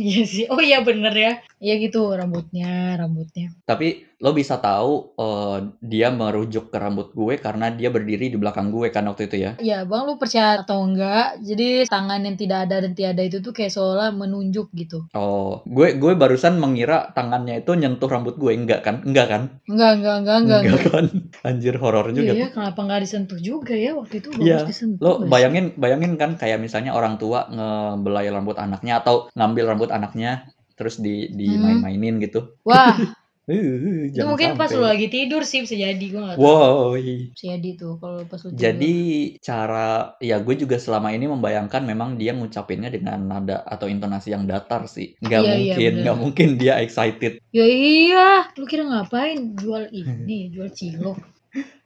Iya 0.00 0.22
sih. 0.24 0.44
Oh 0.48 0.56
iya 0.62 0.80
bener 0.80 1.12
ya. 1.12 1.32
Iya 1.60 1.76
gitu 1.76 2.16
rambutnya, 2.16 2.96
rambutnya. 2.96 3.52
Tapi 3.68 4.08
lo 4.16 4.32
bisa 4.32 4.56
tahu 4.56 5.12
eh, 5.12 5.58
dia 5.84 6.08
merujuk 6.08 6.72
ke 6.72 6.76
rambut 6.80 7.12
gue 7.12 7.36
karena 7.36 7.68
dia 7.68 7.92
berdiri 7.92 8.32
di 8.32 8.40
belakang 8.40 8.72
gue 8.72 8.88
kan 8.88 9.04
waktu 9.04 9.28
itu 9.28 9.36
ya. 9.44 9.50
Iya, 9.60 9.84
Bang 9.84 10.08
lu 10.08 10.16
percaya 10.16 10.64
atau 10.64 10.80
enggak? 10.88 11.44
Jadi 11.44 11.84
tangan 11.84 12.24
yang 12.24 12.40
tidak 12.40 12.64
ada 12.64 12.80
dan 12.80 12.96
tiada 12.96 13.20
itu 13.20 13.44
tuh 13.44 13.52
kayak 13.52 13.76
seolah 13.76 14.08
menunjuk 14.08 14.72
gitu. 14.72 15.04
Oh, 15.12 15.60
gue 15.68 16.00
gue 16.00 16.12
barusan 16.16 16.56
mengira 16.56 17.12
tangannya 17.12 17.60
itu 17.60 17.76
nyentuh 17.76 18.08
rambut 18.08 18.40
gue 18.40 18.56
enggak 18.56 18.80
kan? 18.80 19.04
Enggak 19.04 19.28
kan? 19.28 19.42
Enggak, 19.68 20.00
enggak, 20.00 20.16
enggak, 20.16 20.38
enggak. 20.40 20.60
enggak. 20.64 20.82
kan? 20.88 21.06
Anjir 21.44 21.76
horor 21.76 22.08
juga. 22.16 22.32
Iya, 22.32 22.48
ya, 22.48 22.48
kenapa 22.56 22.80
nggak 22.88 23.00
disentuh 23.04 23.36
juga 23.36 23.76
ya 23.76 23.92
waktu 24.00 24.24
itu 24.24 24.32
Iya, 24.40 24.64
disentuh. 24.64 25.04
Lo 25.04 25.12
bayangin 25.28 25.76
bayangin 25.76 26.16
kan 26.16 26.40
kayak 26.40 26.56
misalnya 26.56 26.96
orang 26.96 27.20
tua 27.20 27.52
ngebelai 27.52 28.32
rambut 28.32 28.56
anaknya 28.56 29.04
atau 29.04 29.28
ngambil 29.36 29.76
rambut 29.76 29.92
anaknya 29.92 30.48
terus 30.80 30.96
di 30.96 31.28
Hmm. 31.28 31.36
dimain-mainin 31.36 32.16
gitu. 32.24 32.56
Wah, 32.64 32.96
Uh, 33.50 34.06
Itu 34.14 34.22
mungkin 34.30 34.54
pas 34.54 34.70
sampai. 34.70 34.78
lu 34.78 34.86
lagi 34.86 35.06
tidur 35.10 35.42
sih 35.42 35.66
bisa 35.66 35.74
jadi 35.74 35.98
gue 35.98 36.22
gak 36.22 36.38
tahu. 36.38 36.94
Woi. 36.94 37.34
Bisa 37.34 37.58
jadi 37.58 37.68
tuh 37.74 37.98
kalau 37.98 38.22
pas 38.22 38.38
lu 38.38 38.54
tidur. 38.54 38.62
Jadi 38.62 38.94
cara 39.42 39.86
ya 40.22 40.38
gue 40.38 40.54
juga 40.54 40.78
selama 40.78 41.10
ini 41.10 41.26
membayangkan 41.26 41.82
memang 41.82 42.14
dia 42.14 42.30
ngucapinnya 42.30 42.94
dengan 42.94 43.18
nada 43.26 43.66
atau 43.66 43.90
intonasi 43.90 44.38
yang 44.38 44.46
datar 44.46 44.86
sih. 44.86 45.18
Nggak 45.18 45.40
Iya, 45.42 45.50
iya, 45.50 45.58
mungkin, 45.58 45.90
bener. 45.90 46.02
nggak 46.06 46.18
mungkin 46.22 46.48
dia 46.62 46.74
excited. 46.78 47.42
Ya 47.50 47.66
iya, 47.66 48.46
lu 48.54 48.70
kira 48.70 48.86
ngapain 48.86 49.58
jual 49.58 49.90
ini, 49.90 50.38
jual 50.54 50.70
cilok. 50.70 51.18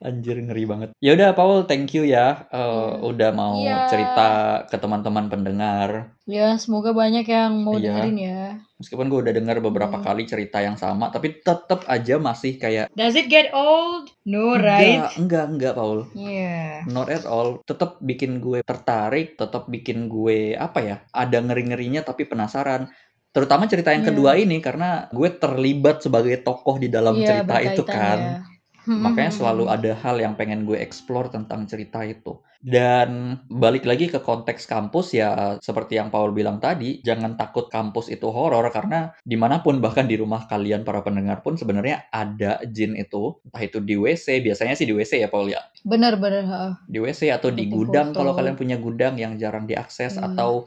Anjir 0.05 0.37
ngeri 0.37 0.69
banget. 0.69 0.93
Ya 1.01 1.17
udah 1.17 1.33
Paul, 1.33 1.65
thank 1.65 1.97
you 1.97 2.05
ya 2.05 2.45
eh, 2.53 2.93
udah 3.01 3.33
mau 3.33 3.57
Iya. 3.65 3.89
cerita 3.89 4.29
ke 4.69 4.77
teman-teman 4.77 5.33
pendengar. 5.33 6.13
Ya 6.29 6.61
semoga 6.61 6.93
banyak 6.93 7.25
yang 7.25 7.65
mau 7.65 7.81
Iya. 7.81 8.05
dengerin 8.05 8.19
ya. 8.21 8.45
Meskipun 8.75 9.07
gue 9.07 9.21
udah 9.23 9.31
dengar 9.31 9.63
beberapa 9.63 9.97
Hmm. 9.97 10.03
kali 10.03 10.27
cerita 10.27 10.59
yang 10.59 10.75
sama, 10.75 11.07
tapi 11.07 11.39
tetap 11.39 11.87
aja 11.87 12.19
masih 12.19 12.59
kayak 12.59 12.91
Does 12.93 13.15
it 13.15 13.31
get 13.31 13.55
old? 13.55 14.11
No, 14.25 14.59
right? 14.59 14.99
enggak, 14.99 15.15
enggak, 15.15 15.47
enggak 15.49 15.73
Paul. 15.75 15.99
Yeah. 16.13 16.83
Not 16.85 17.07
at 17.07 17.23
all. 17.23 17.63
Tetap 17.63 18.03
bikin 18.03 18.43
gue 18.43 18.67
tertarik, 18.67 19.39
tetap 19.39 19.71
bikin 19.71 20.11
gue 20.11 20.53
apa 20.53 20.79
ya? 20.81 20.97
Ada 21.09 21.39
ngeri-ngerinya 21.41 22.03
tapi 22.03 22.27
penasaran. 22.27 22.91
Terutama 23.31 23.67
cerita 23.67 23.91
yang 23.91 24.03
Iya. 24.03 24.11
kedua 24.11 24.33
ini 24.35 24.59
karena 24.59 25.07
gue 25.09 25.31
terlibat 25.33 26.03
sebagai 26.03 26.39
tokoh 26.41 26.79
di 26.79 26.87
dalam 26.87 27.15
Iya, 27.15 27.43
cerita 27.43 27.57
itu 27.61 27.83
kan. 27.83 28.19
ya. 28.19 28.54
Makanya 28.87 29.33
Hmm. 29.33 29.39
selalu 29.41 29.65
ada 29.69 29.93
hal 29.97 30.17
yang 30.21 30.35
pengen 30.37 30.65
gue 30.65 30.77
explore 30.77 31.33
tentang 31.33 31.65
cerita 31.65 32.05
itu. 32.05 32.37
Dan 32.65 33.41
balik 33.53 33.85
lagi 33.85 34.09
ke 34.09 34.25
konteks 34.25 34.65
kampus 34.65 35.13
ya 35.13 35.61
seperti 35.61 36.01
yang 36.01 36.09
Paul 36.09 36.33
bilang 36.33 36.57
tadi, 36.57 37.05
jangan 37.05 37.37
takut 37.37 37.69
kampus 37.69 38.09
itu 38.09 38.25
horor 38.33 38.65
karena 38.73 39.13
di 39.21 39.37
mana 39.37 39.61
pun 39.61 39.85
bahkan 39.85 40.09
di 40.09 40.17
rumah 40.17 40.49
kalian 40.49 40.81
para 40.81 41.05
pendengar 41.05 41.45
pun 41.45 41.61
sebenarnya 41.61 42.09
ada 42.09 42.65
jin 42.65 42.97
itu. 42.97 43.37
Entah 43.45 43.63
itu 43.69 43.85
di 43.85 44.01
WC, 44.01 44.41
biasanya 44.41 44.75
sih 44.75 44.89
di 44.89 44.97
WC 44.97 45.21
ya 45.21 45.29
Paul 45.29 45.53
ya. 45.53 45.61
Bener-bener. 45.85 46.49
ha. 46.49 46.81
Di 46.89 46.97
WC 47.05 47.29
atau 47.29 47.53
di 47.53 47.69
gudang 47.69 48.17
kalau 48.17 48.33
kalian 48.33 48.57
punya 48.57 48.81
gudang 48.81 49.21
yang 49.21 49.37
jarang 49.37 49.69
diakses 49.69 50.17
Hmm. 50.17 50.33
atau 50.33 50.65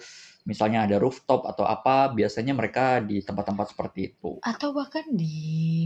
misalnya 0.47 0.88
ada 0.88 0.95
rooftop 0.97 1.43
atau 1.43 1.67
apa, 1.67 2.07
biasanya 2.15 2.55
mereka 2.55 3.03
di 3.03 3.19
tempat-tempat 3.19 3.75
seperti 3.75 4.15
itu. 4.15 4.39
Atau 4.41 4.71
bahkan 4.71 5.03
di 5.12 5.36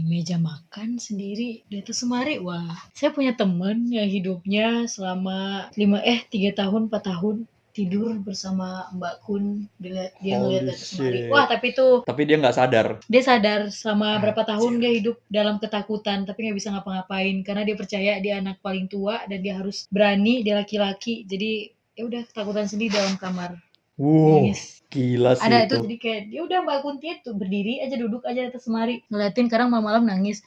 meja 0.06 0.38
makan 0.38 1.02
sendiri 1.02 1.66
di 1.66 1.82
atas 1.82 2.00
semari. 2.00 2.38
Wah, 2.38 2.70
saya 2.94 3.10
punya 3.10 3.34
temen 3.34 3.90
yang 3.90 4.06
hidupnya 4.06 4.86
selama 4.86 5.66
lima 5.74 5.98
eh 6.06 6.22
tiga 6.30 6.54
tahun 6.54 6.86
empat 6.86 7.02
tahun 7.10 7.36
tidur 7.72 8.20
bersama 8.20 8.84
Mbak 8.92 9.14
Kun 9.24 9.44
dia, 9.80 10.12
dia 10.20 10.36
ngeliat 10.36 10.68
atas 10.68 10.92
semari. 10.92 11.24
Wah, 11.32 11.48
tapi 11.48 11.72
itu 11.72 12.04
Tapi 12.04 12.22
dia 12.28 12.36
nggak 12.36 12.56
sadar. 12.56 12.86
dia 13.08 13.22
sadar 13.24 13.60
selama 13.72 14.20
berapa 14.20 14.44
tahun 14.44 14.76
dia 14.76 14.92
hidup 14.92 15.16
dalam 15.32 15.56
ketakutan 15.56 16.28
tapi 16.28 16.44
nggak 16.44 16.58
bisa 16.60 16.68
ngapa-ngapain 16.68 17.40
karena 17.40 17.64
dia 17.64 17.76
percaya 17.80 18.12
dia 18.20 18.34
anak 18.44 18.60
paling 18.60 18.86
tua 18.92 19.24
dan 19.24 19.40
dia 19.40 19.56
harus 19.56 19.88
berani 19.88 20.44
dia 20.44 20.60
laki-laki 20.60 21.24
jadi 21.24 21.72
ya 21.96 22.04
udah 22.08 22.22
ketakutan 22.28 22.68
sendiri 22.68 22.92
dalam 22.92 23.16
kamar 23.16 23.56
Wow, 24.02 24.50
Nangis. 24.50 24.82
gila 24.90 25.38
sih 25.38 25.46
ada 25.46 25.62
itu. 25.62 25.78
itu 25.78 25.84
jadi 25.86 25.96
kayak 26.02 26.22
dia 26.28 26.40
udah 26.42 26.58
mbak 26.66 26.78
Kunti 26.82 27.08
tuh 27.22 27.38
berdiri 27.38 27.78
aja 27.78 27.94
duduk 27.94 28.26
aja 28.26 28.50
atas 28.50 28.66
semari 28.66 29.06
ngeliatin 29.06 29.46
kadang 29.46 29.70
malam-malam 29.70 30.02
nangis 30.02 30.42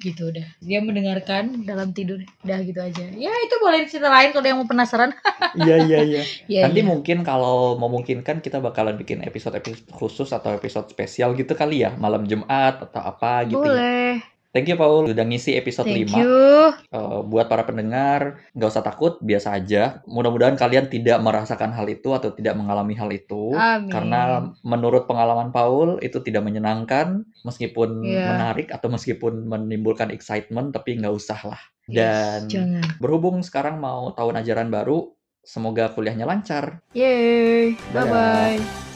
gitu 0.00 0.32
udah 0.32 0.48
dia 0.64 0.80
mendengarkan 0.80 1.60
dalam 1.68 1.92
tidur 1.92 2.24
udah 2.40 2.58
gitu 2.64 2.80
aja 2.80 3.04
ya 3.12 3.28
itu 3.28 3.54
boleh 3.60 3.84
cerita 3.84 4.08
lain 4.08 4.32
kalau 4.32 4.46
yang 4.48 4.58
mau 4.64 4.64
penasaran 4.64 5.12
Iya, 5.60 5.76
iya, 5.84 5.98
iya. 6.00 6.22
ya, 6.48 6.60
Nanti 6.64 6.80
ya. 6.80 6.86
mungkin 6.88 7.20
kalau 7.20 7.76
memungkinkan 7.76 8.40
kita 8.40 8.62
bakalan 8.64 8.96
bikin 8.96 9.20
episode-episode 9.20 9.90
khusus 9.92 10.32
atau 10.32 10.56
episode 10.56 10.88
spesial 10.88 11.36
gitu 11.36 11.52
kali 11.52 11.84
ya, 11.84 11.92
malam 11.98 12.24
Jumat 12.24 12.80
atau 12.80 13.02
apa 13.02 13.44
gitu 13.44 13.60
ya. 13.60 13.66
boleh 13.76 14.10
Thank 14.50 14.66
you 14.66 14.74
Paul 14.74 15.06
udah 15.06 15.24
ngisi 15.26 15.54
episode 15.54 15.86
thank 15.86 16.10
5. 16.10 16.18
you 16.18 16.50
Eh, 16.90 17.20
buat 17.22 17.46
para 17.46 17.62
pendengar, 17.62 18.42
nggak 18.50 18.70
usah 18.70 18.82
takut, 18.82 19.22
biasa 19.22 19.54
aja. 19.54 20.02
Mudah-mudahan 20.10 20.58
kalian 20.58 20.90
tidak 20.90 21.22
merasakan 21.22 21.70
hal 21.70 21.86
itu 21.86 22.10
atau 22.10 22.34
tidak 22.34 22.58
mengalami 22.58 22.98
hal 22.98 23.06
itu. 23.14 23.54
amin 23.54 23.90
Karena 23.94 24.50
menurut 24.66 25.06
pengalaman 25.06 25.54
Paul 25.54 26.02
itu 26.02 26.18
tidak 26.18 26.42
menyenangkan, 26.42 27.22
meskipun 27.46 28.02
Iya. 28.02 28.26
menarik 28.34 28.68
atau 28.74 28.90
meskipun 28.90 29.46
menimbulkan 29.46 30.10
excitement, 30.10 30.74
tapi 30.74 30.98
nggak 30.98 31.14
usah 31.14 31.38
lah. 31.46 31.62
Yes, 31.86 31.94
Dan 31.94 32.40
jangan 32.50 32.82
berhubung 32.98 33.42
sekarang 33.46 33.78
mau 33.78 34.10
tahun 34.14 34.42
ajaran 34.42 34.66
baru, 34.70 35.14
semoga 35.46 35.94
kuliahnya 35.94 36.26
lancar. 36.26 36.82
Yeay, 36.90 37.78
Dadah. 37.94 38.06
bye 38.06 38.58
bye. 38.58 38.89